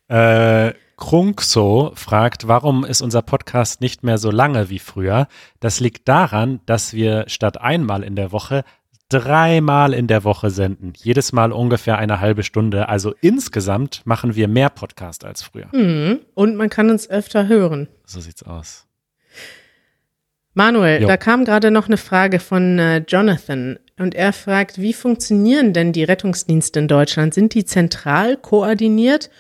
Äh, 0.09 0.75
Krunkso 1.03 1.91
fragt, 1.97 2.47
warum 2.47 2.85
ist 2.85 3.03
unser 3.03 3.23
Podcast 3.23 3.81
nicht 3.81 4.05
mehr 4.05 4.19
so 4.19 4.31
lange 4.31 4.71
wie 4.71 4.79
früher? 4.79 5.27
Das 5.59 5.81
liegt 5.81 6.07
daran, 6.07 6.61
dass 6.65 6.93
wir 6.93 7.25
statt 7.27 7.61
einmal 7.61 8.05
in 8.05 8.15
der 8.15 8.31
Woche 8.31 8.63
dreimal 9.09 9.95
in 9.95 10.07
der 10.07 10.23
Woche 10.23 10.51
senden. 10.51 10.93
Jedes 10.97 11.33
Mal 11.33 11.51
ungefähr 11.51 11.99
eine 11.99 12.21
halbe 12.21 12.45
Stunde. 12.45 12.89
Also 12.89 13.15
insgesamt 13.21 14.03
machen 14.05 14.37
wir 14.37 14.47
mehr 14.47 14.71
Podcast 14.71 15.25
als 15.25 15.43
früher. 15.43 15.67
Mm. 15.77 16.21
Und 16.35 16.55
man 16.55 16.71
kann 16.71 16.89
uns 16.89 17.11
öfter 17.11 17.49
hören. 17.49 17.89
So 18.07 18.21
sieht's 18.21 18.45
aus. 18.45 18.87
Manuel, 20.55 21.03
Jo. 21.03 21.09
da 21.09 21.17
kam 21.17 21.45
gerade 21.45 21.73
noch 21.73 21.89
eine 21.89 21.97
Frage 21.97 22.39
von 22.39 22.79
äh, 22.79 22.99
Jonathan 23.09 23.77
und 23.99 24.15
er 24.15 24.33
fragt, 24.33 24.81
wie 24.81 24.93
funktionieren 24.93 25.73
denn 25.73 25.93
die 25.93 26.05
Rettungsdienste 26.05 26.79
in 26.79 26.87
Deutschland? 26.87 27.35
Sind 27.35 27.55
die 27.55 27.65
zentral 27.65 28.37
koordiniert 28.37 29.31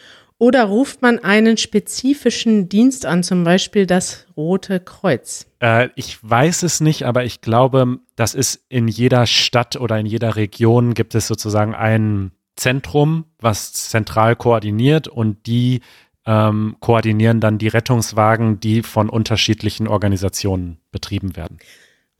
oder 0.42 0.64
ruft 0.64 1.02
man 1.02 1.20
einen 1.20 1.56
spezifischen 1.56 2.68
Dienst 2.68 3.06
an, 3.06 3.22
zum 3.22 3.44
Beispiel 3.44 3.86
das 3.86 4.26
Rote 4.36 4.80
Kreuz? 4.80 5.46
Äh, 5.60 5.90
ich 5.94 6.18
weiß 6.20 6.64
es 6.64 6.80
nicht, 6.80 7.04
aber 7.04 7.22
ich 7.22 7.42
glaube, 7.42 8.00
das 8.16 8.34
ist 8.34 8.64
in 8.68 8.88
jeder 8.88 9.26
Stadt 9.26 9.76
oder 9.76 10.00
in 10.00 10.06
jeder 10.06 10.34
Region 10.34 10.94
gibt 10.94 11.14
es 11.14 11.28
sozusagen 11.28 11.76
ein 11.76 12.32
Zentrum, 12.56 13.26
was 13.38 13.72
zentral 13.72 14.34
koordiniert 14.34 15.06
und 15.06 15.46
die 15.46 15.80
ähm, 16.26 16.74
koordinieren 16.80 17.38
dann 17.38 17.58
die 17.58 17.68
Rettungswagen, 17.68 18.58
die 18.58 18.82
von 18.82 19.10
unterschiedlichen 19.10 19.86
Organisationen 19.86 20.78
betrieben 20.90 21.36
werden. 21.36 21.58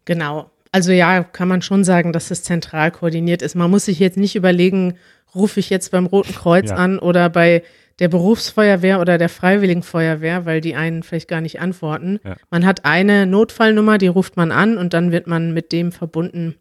Genau. 0.05 0.49
Also 0.71 0.93
ja, 0.93 1.25
kann 1.25 1.49
man 1.49 1.61
schon 1.61 1.83
sagen, 1.83 2.13
dass 2.13 2.31
es 2.31 2.45
zentral 2.45 2.93
koordiniert 2.93 3.43
ist. 3.43 3.57
Man 3.57 3.69
muss 3.69 3.87
sich 3.87 3.99
jetzt 3.99 4.17
nicht 4.17 4.37
überlegen, 4.37 4.95
rufe 5.35 5.59
ich 5.59 5.71
jetzt 5.71 5.91
beim 5.91 6.07
Roten 6.07 6.35
Kreuz 6.37 6.71
Ja. 6.71 6.77
an 6.77 7.01
oder 7.01 7.29
bei 7.29 7.65
der 7.99 8.09
Berufsfeuerwehr 8.09 9.01
oder 9.01 9.19
der 9.19 9.29
Freiwilligenfeuerwehr, 9.29 10.47
weil 10.47 10.61
die 10.61 10.75
einen 10.75 11.03
vielleicht 11.03 11.29
gar 11.29 11.41
nicht 11.41 11.61
antworten. 11.61 12.21
Ja. 12.25 12.37
Man 12.51 12.67
hat 12.67 12.85
eine 12.85 13.27
Notfallnummer, 13.27 13.99
die 13.99 14.09
ruft 14.09 14.37
man 14.37 14.53
an 14.53 14.79
und 14.79 14.93
dann 14.95 15.13
wird 15.13 15.27
man 15.27 15.53
mit 15.53 15.73
dem 15.73 15.93
verbunden, 15.93 16.57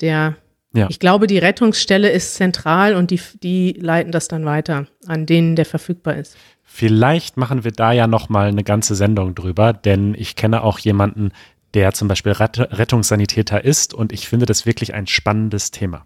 der 0.00 0.36
Ja. 0.74 0.88
Ich 0.90 0.98
glaube, 0.98 1.26
die 1.26 1.38
Rettungsstelle 1.38 2.10
ist 2.10 2.34
zentral 2.34 2.94
und 2.94 3.10
die, 3.10 3.20
die 3.42 3.72
leiten 3.80 4.12
das 4.12 4.28
dann 4.28 4.44
weiter 4.44 4.86
an 5.06 5.24
denen, 5.24 5.56
der 5.56 5.64
verfügbar 5.64 6.16
ist. 6.16 6.36
Vielleicht 6.62 7.36
machen 7.36 7.64
wir 7.64 7.72
da 7.72 7.92
ja 7.92 8.06
noch 8.06 8.28
mal 8.28 8.48
eine 8.48 8.64
ganze 8.64 8.94
Sendung 8.94 9.34
drüber, 9.34 9.72
denn 9.72 10.14
ich 10.14 10.36
kenne 10.36 10.62
auch 10.62 10.78
jemanden, 10.78 11.30
der 11.72 11.92
zum 11.92 12.08
Beispiel 12.08 12.32
Ret 12.32 12.58
Rettungssanitäter 12.58 13.64
ist 13.64 13.94
und 13.94 14.12
ich 14.12 14.28
finde 14.28 14.46
das 14.46 14.66
wirklich 14.66 14.92
ein 14.92 15.06
spannendes 15.06 15.70
Thema. 15.70 16.02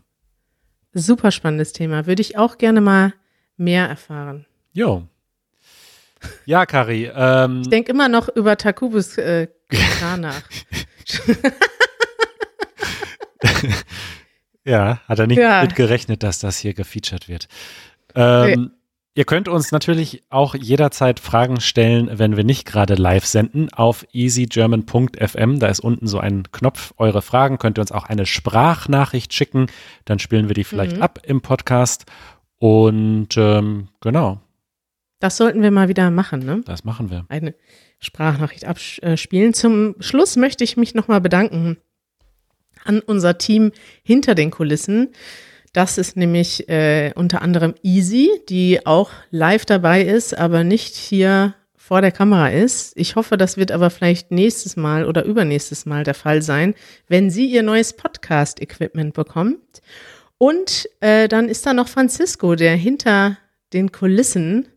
Super 0.93 1.31
spannendes 1.31 1.73
Thema. 1.73 2.07
Würde 2.07 2.21
ich 2.23 2.37
auch 2.37 2.59
gerne 2.59 2.81
mal 2.81 3.15
mehr 3.61 3.89
erfahren. 3.89 4.47
Jo. 4.73 5.07
Ja, 6.45 6.67
Kari, 6.67 7.11
ähm, 7.15 7.63
Ich 7.63 7.69
denke 7.71 7.93
immer 7.93 8.09
noch 8.09 8.29
über 8.29 8.57
Takubus 8.57 9.17
äh, 9.19 9.49
nach. 10.19 10.43
Ja, 14.65 15.01
hat 15.09 15.19
er 15.19 15.27
nicht 15.27 15.39
Ja. 15.39 15.63
mit 15.63 15.75
gerechnet, 15.75 16.23
dass 16.23 16.39
das 16.39 16.59
hier 16.59 16.75
gefeatured 16.75 17.29
wird. 17.29 17.49
Ähm, 18.15 18.73
Ihr 19.15 19.25
könnt 19.25 19.49
uns 19.49 19.73
natürlich 19.73 20.23
auch 20.31 20.55
jederzeit 20.55 21.19
Fragen 21.19 21.61
stellen, 21.61 22.09
wenn 22.19 22.37
wir 22.37 22.45
nicht 22.45 22.65
gerade 22.65 22.95
live 22.95 23.27
senden, 23.27 23.73
auf 23.73 24.07
easygerman.fm. 24.13 25.59
Da 25.59 25.67
ist 25.67 25.81
unten 25.81 26.07
so 26.07 26.21
ein 26.21 26.45
Knopf. 26.53 26.95
Eure 26.97 27.21
Fragen 27.21 27.59
könnt 27.59 27.77
ihr 27.79 27.83
uns 27.83 27.91
auch 27.91 28.05
eine 28.05 28.25
Sprachnachricht 28.25 29.35
schicken. 29.35 29.67
Dann 30.05 30.21
spielen 30.21 30.47
wir 30.49 30.55
die 30.55 30.63
vielleicht 30.65 30.97
Mhm. 30.99 31.03
ab 31.03 31.19
im 31.25 31.41
Podcast. 31.41 32.05
Und 32.61 33.39
ähm, 33.39 33.89
genau, 34.03 34.39
Das 35.19 35.39
sollten 35.39 35.63
wir 35.63 35.71
mal 35.71 35.89
wieder 35.89 36.11
machen, 36.11 36.45
ne? 36.45 36.61
das 36.67 36.85
machen 36.85 37.11
wir. 37.11 37.25
Eine 37.29 37.55
Sprachnachricht 37.99 38.67
abspielen. 38.67 39.55
Zum 39.55 39.97
Schluss 39.99 40.37
möchte 40.37 40.63
ich 40.63 40.77
mich 40.77 40.95
nochmal 40.95 41.23
bedanken 41.23 41.79
an 42.85 43.01
unser 43.01 43.39
Team 43.39 43.73
hinter 44.03 44.35
den 44.35 44.51
Kulissen. 44.51 45.09
Das 45.73 45.97
ist 45.97 46.17
nämlich 46.17 46.69
äh, 46.69 47.13
unter 47.15 47.41
anderem 47.41 47.75
Easy, 47.83 48.29
die 48.51 48.85
auch 48.85 49.11
live 49.31 49.65
dabei 49.65 50.03
ist, 50.03 50.37
aber 50.37 50.63
nicht 50.63 50.97
hier 50.97 51.55
vor 51.77 52.03
der 52.03 52.13
Kamera 52.13 52.51
ist. 52.51 52.93
Ich 52.97 53.17
hoffe, 53.17 53.39
das 53.39 53.57
wird 53.57 53.73
aber 53.73 53.89
vielleicht 53.89 54.31
nächstes 54.33 54.77
Mal 54.77 55.07
oder 55.07 55.25
übernächstes 55.25 55.87
Mal 55.87 56.05
der 56.05 56.15
Fall 56.15 56.43
sein, 56.43 56.75
wenn 57.09 57.31
sie 57.31 57.47
ihr 57.47 57.63
neues 57.63 57.95
Podcast-Equipment 57.95 59.15
bekommt. 59.15 59.81
Und 60.43 60.89
äh, 61.01 61.29
dann 61.29 61.51
ist 61.51 61.67
da 61.67 61.75
noch 61.75 61.87
Francisco, 61.87 62.55
der 62.55 62.75
hinter 62.75 63.37
den 63.75 63.93
Kulissen 63.93 64.69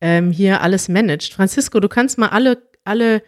ähm, 0.00 0.32
hier 0.32 0.60
alles 0.60 0.88
managt. 0.88 1.34
Francisco, 1.34 1.78
du 1.78 1.88
kannst 1.88 2.18
mal 2.18 2.30
alle, 2.30 2.60
alle 2.82 3.22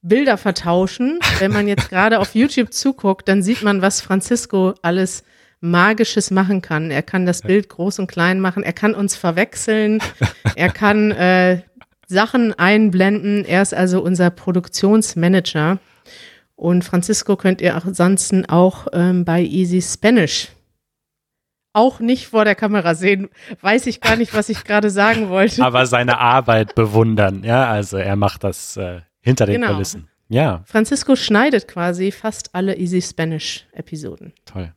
Bilder 0.00 0.38
vertauschen. 0.38 1.20
Wenn 1.38 1.52
man 1.52 1.68
jetzt 1.68 1.90
gerade 1.90 2.20
auf 2.20 2.34
YouTube 2.34 2.72
zuguckt, 2.72 3.28
dann 3.28 3.42
sieht 3.42 3.62
man, 3.62 3.82
was 3.82 4.00
Francisco 4.00 4.72
alles 4.80 5.24
Magisches 5.60 6.30
machen 6.30 6.62
kann. 6.62 6.90
Er 6.90 7.02
kann 7.02 7.26
das 7.26 7.42
Bild 7.42 7.68
groß 7.68 7.98
und 7.98 8.06
klein 8.06 8.40
machen. 8.40 8.62
Er 8.62 8.72
kann 8.72 8.94
uns 8.94 9.14
verwechseln. 9.14 10.00
Er 10.54 10.70
kann 10.70 11.10
äh, 11.10 11.60
Sachen 12.08 12.54
einblenden. 12.54 13.44
Er 13.44 13.60
ist 13.60 13.74
also 13.74 14.00
unser 14.00 14.30
Produktionsmanager. 14.30 15.80
Und 16.54 16.82
Francisco 16.82 17.36
könnt 17.36 17.60
ihr 17.60 17.74
ansonsten 17.74 18.46
auch 18.46 18.86
ähm, 18.94 19.26
bei 19.26 19.42
Easy 19.42 19.82
Spanish 19.82 20.55
auch 21.76 22.00
nicht 22.00 22.26
vor 22.28 22.44
der 22.44 22.54
Kamera 22.54 22.94
sehen. 22.94 23.28
Weiß 23.60 23.86
ich 23.86 24.00
gar 24.00 24.16
nicht, 24.16 24.34
was 24.34 24.48
ich 24.48 24.64
gerade 24.64 24.90
sagen 24.90 25.28
wollte. 25.28 25.62
Aber 25.64 25.86
seine 25.86 26.18
Arbeit 26.18 26.74
bewundern. 26.74 27.44
Ja, 27.44 27.68
also 27.68 27.96
er 27.98 28.16
macht 28.16 28.42
das 28.44 28.76
äh, 28.76 29.00
hinter 29.20 29.46
den 29.46 29.60
Genau. 29.60 29.74
Kulissen. 29.74 30.08
Ja, 30.28 30.62
Francisco 30.64 31.14
schneidet 31.14 31.68
quasi 31.68 32.10
fast 32.10 32.54
alle 32.54 32.76
Easy 32.76 33.00
Spanish 33.00 33.66
Episoden. 33.72 34.32
toll. 34.44 34.72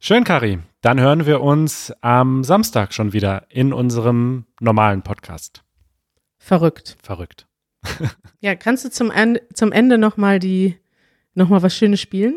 Schön, 0.00 0.22
Kari. 0.24 0.60
Dann 0.80 1.00
hören 1.00 1.26
wir 1.26 1.40
uns 1.40 1.92
am 2.02 2.44
Samstag 2.44 2.94
schon 2.94 3.12
wieder 3.12 3.46
in 3.48 3.72
unserem 3.72 4.46
normalen 4.60 5.02
Podcast. 5.02 5.64
Verrückt. 6.38 6.96
Verrückt. 7.02 7.46
Ja, 8.40 8.54
kannst 8.54 8.84
du 8.84 8.90
zum 8.90 9.10
Ende, 9.10 9.42
zum 9.52 9.72
Ende 9.72 9.98
noch 9.98 10.16
mal 10.16 10.38
die, 10.38 10.76
noch 11.34 11.48
mal 11.48 11.60
was 11.62 11.76
Schönes 11.76 12.00
spielen? 12.00 12.36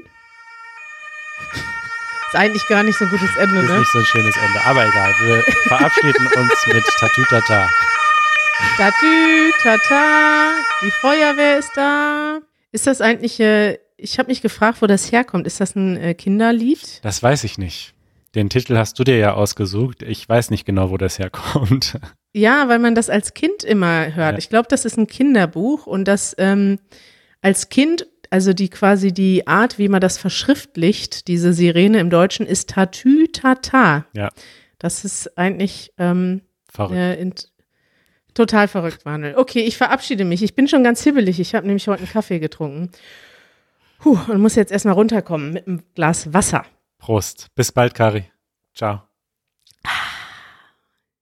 Ist 2.32 2.40
eigentlich 2.40 2.66
gar 2.68 2.82
nicht 2.84 2.98
so 2.98 3.04
ein 3.04 3.12
gutes 3.12 3.36
Ende, 3.36 3.60
Ist 3.60 3.68
ne? 3.70 3.80
nicht 3.80 3.92
so 3.92 4.00
ein 4.00 4.06
schönes 4.06 4.38
Ende, 4.38 4.64
aber 4.64 4.88
egal. 4.88 5.14
Wir 5.20 5.44
verabschieden 5.68 6.28
uns 6.28 6.68
mit 6.68 6.86
Tatütata. 6.98 7.70
Tatü, 8.78 9.52
tata, 9.62 10.54
die 10.82 10.92
Feuerwehr 10.92 11.60
ist 11.60 11.72
da. 11.76 12.40
Ist 12.72 12.88
das 12.88 13.02
eigentlich, 13.02 13.38
äh, 13.42 13.80
ich 13.98 14.18
habe 14.18 14.30
mich 14.30 14.42
gefragt, 14.42 14.82
wo 14.82 14.88
das 14.88 15.12
herkommt. 15.12 15.46
Ist 15.46 15.60
das 15.60 15.76
ein 15.76 15.98
äh, 15.98 16.14
Kinderlied? 16.14 17.04
Das 17.04 17.22
weiß 17.22 17.44
ich 17.44 17.58
nicht. 17.58 17.96
Den 18.34 18.50
Titel 18.50 18.78
hast 18.78 18.98
du 18.98 19.04
dir 19.04 19.18
ja 19.18 19.34
ausgesucht. 19.34 20.02
Ich 20.02 20.30
weiß 20.30 20.52
nicht 20.52 20.64
genau, 20.66 20.90
wo 20.90 20.96
das 20.96 21.20
herkommt. 21.20 22.00
Ja, 22.32 22.70
weil 22.70 22.80
man 22.80 22.96
das 22.96 23.10
als 23.10 23.34
Kind 23.34 23.66
immer 23.66 24.16
hört. 24.16 24.34
Ja. 24.34 24.38
Ich 24.38 24.48
glaube, 24.48 24.70
das 24.70 24.86
ist 24.86 24.98
ein 24.98 25.08
Kinderbuch 25.08 25.86
und 25.86 26.06
das 26.06 26.34
ähm, 26.38 26.80
als 27.42 27.68
Kind, 27.68 28.08
also 28.32 28.54
die 28.54 28.70
quasi 28.70 29.14
die 29.14 29.46
Art, 29.46 29.78
wie 29.78 29.90
man 29.90 30.02
das 30.02 30.18
verschriftlicht, 30.18 31.28
diese 31.28 31.54
Sirene 31.54 32.00
im 32.00 32.10
Deutschen, 32.10 32.46
ist 32.46 32.70
Tatü 32.70 33.28
Tata. 33.28 34.06
Ja. 34.14 34.30
Das 34.80 35.06
ist 35.06 35.38
eigentlich 35.38 35.94
ähm, 35.98 36.42
Verrückt. 36.72 36.96
äh, 36.96 37.16
in, 37.22 37.36
total 38.34 38.68
verrückt, 38.68 39.06
Manuel. 39.06 39.36
Okay, 39.36 39.62
ich 39.62 39.78
verabschiede 39.78 40.26
mich. 40.26 40.42
Ich 40.42 40.56
bin 40.56 40.68
schon 40.68 40.84
ganz 40.84 41.04
hibbelig. 41.04 41.40
Ich 41.40 41.54
habe 41.54 41.68
nämlich 41.68 41.88
heute 41.88 42.00
einen 42.04 42.12
Kaffee 42.12 42.40
getrunken. 42.40 42.90
Puh, 44.00 44.18
und 44.30 44.42
muss 44.42 44.56
jetzt 44.56 44.72
erstmal 44.72 44.96
runterkommen 44.96 45.52
mit 45.54 45.68
einem 45.68 45.84
Glas 45.94 46.34
Wasser. 46.34 46.66
Prost. 46.98 47.48
Bis 47.56 47.72
bald, 47.72 47.94
Kari. 47.94 48.26
Ciao. 48.74 49.11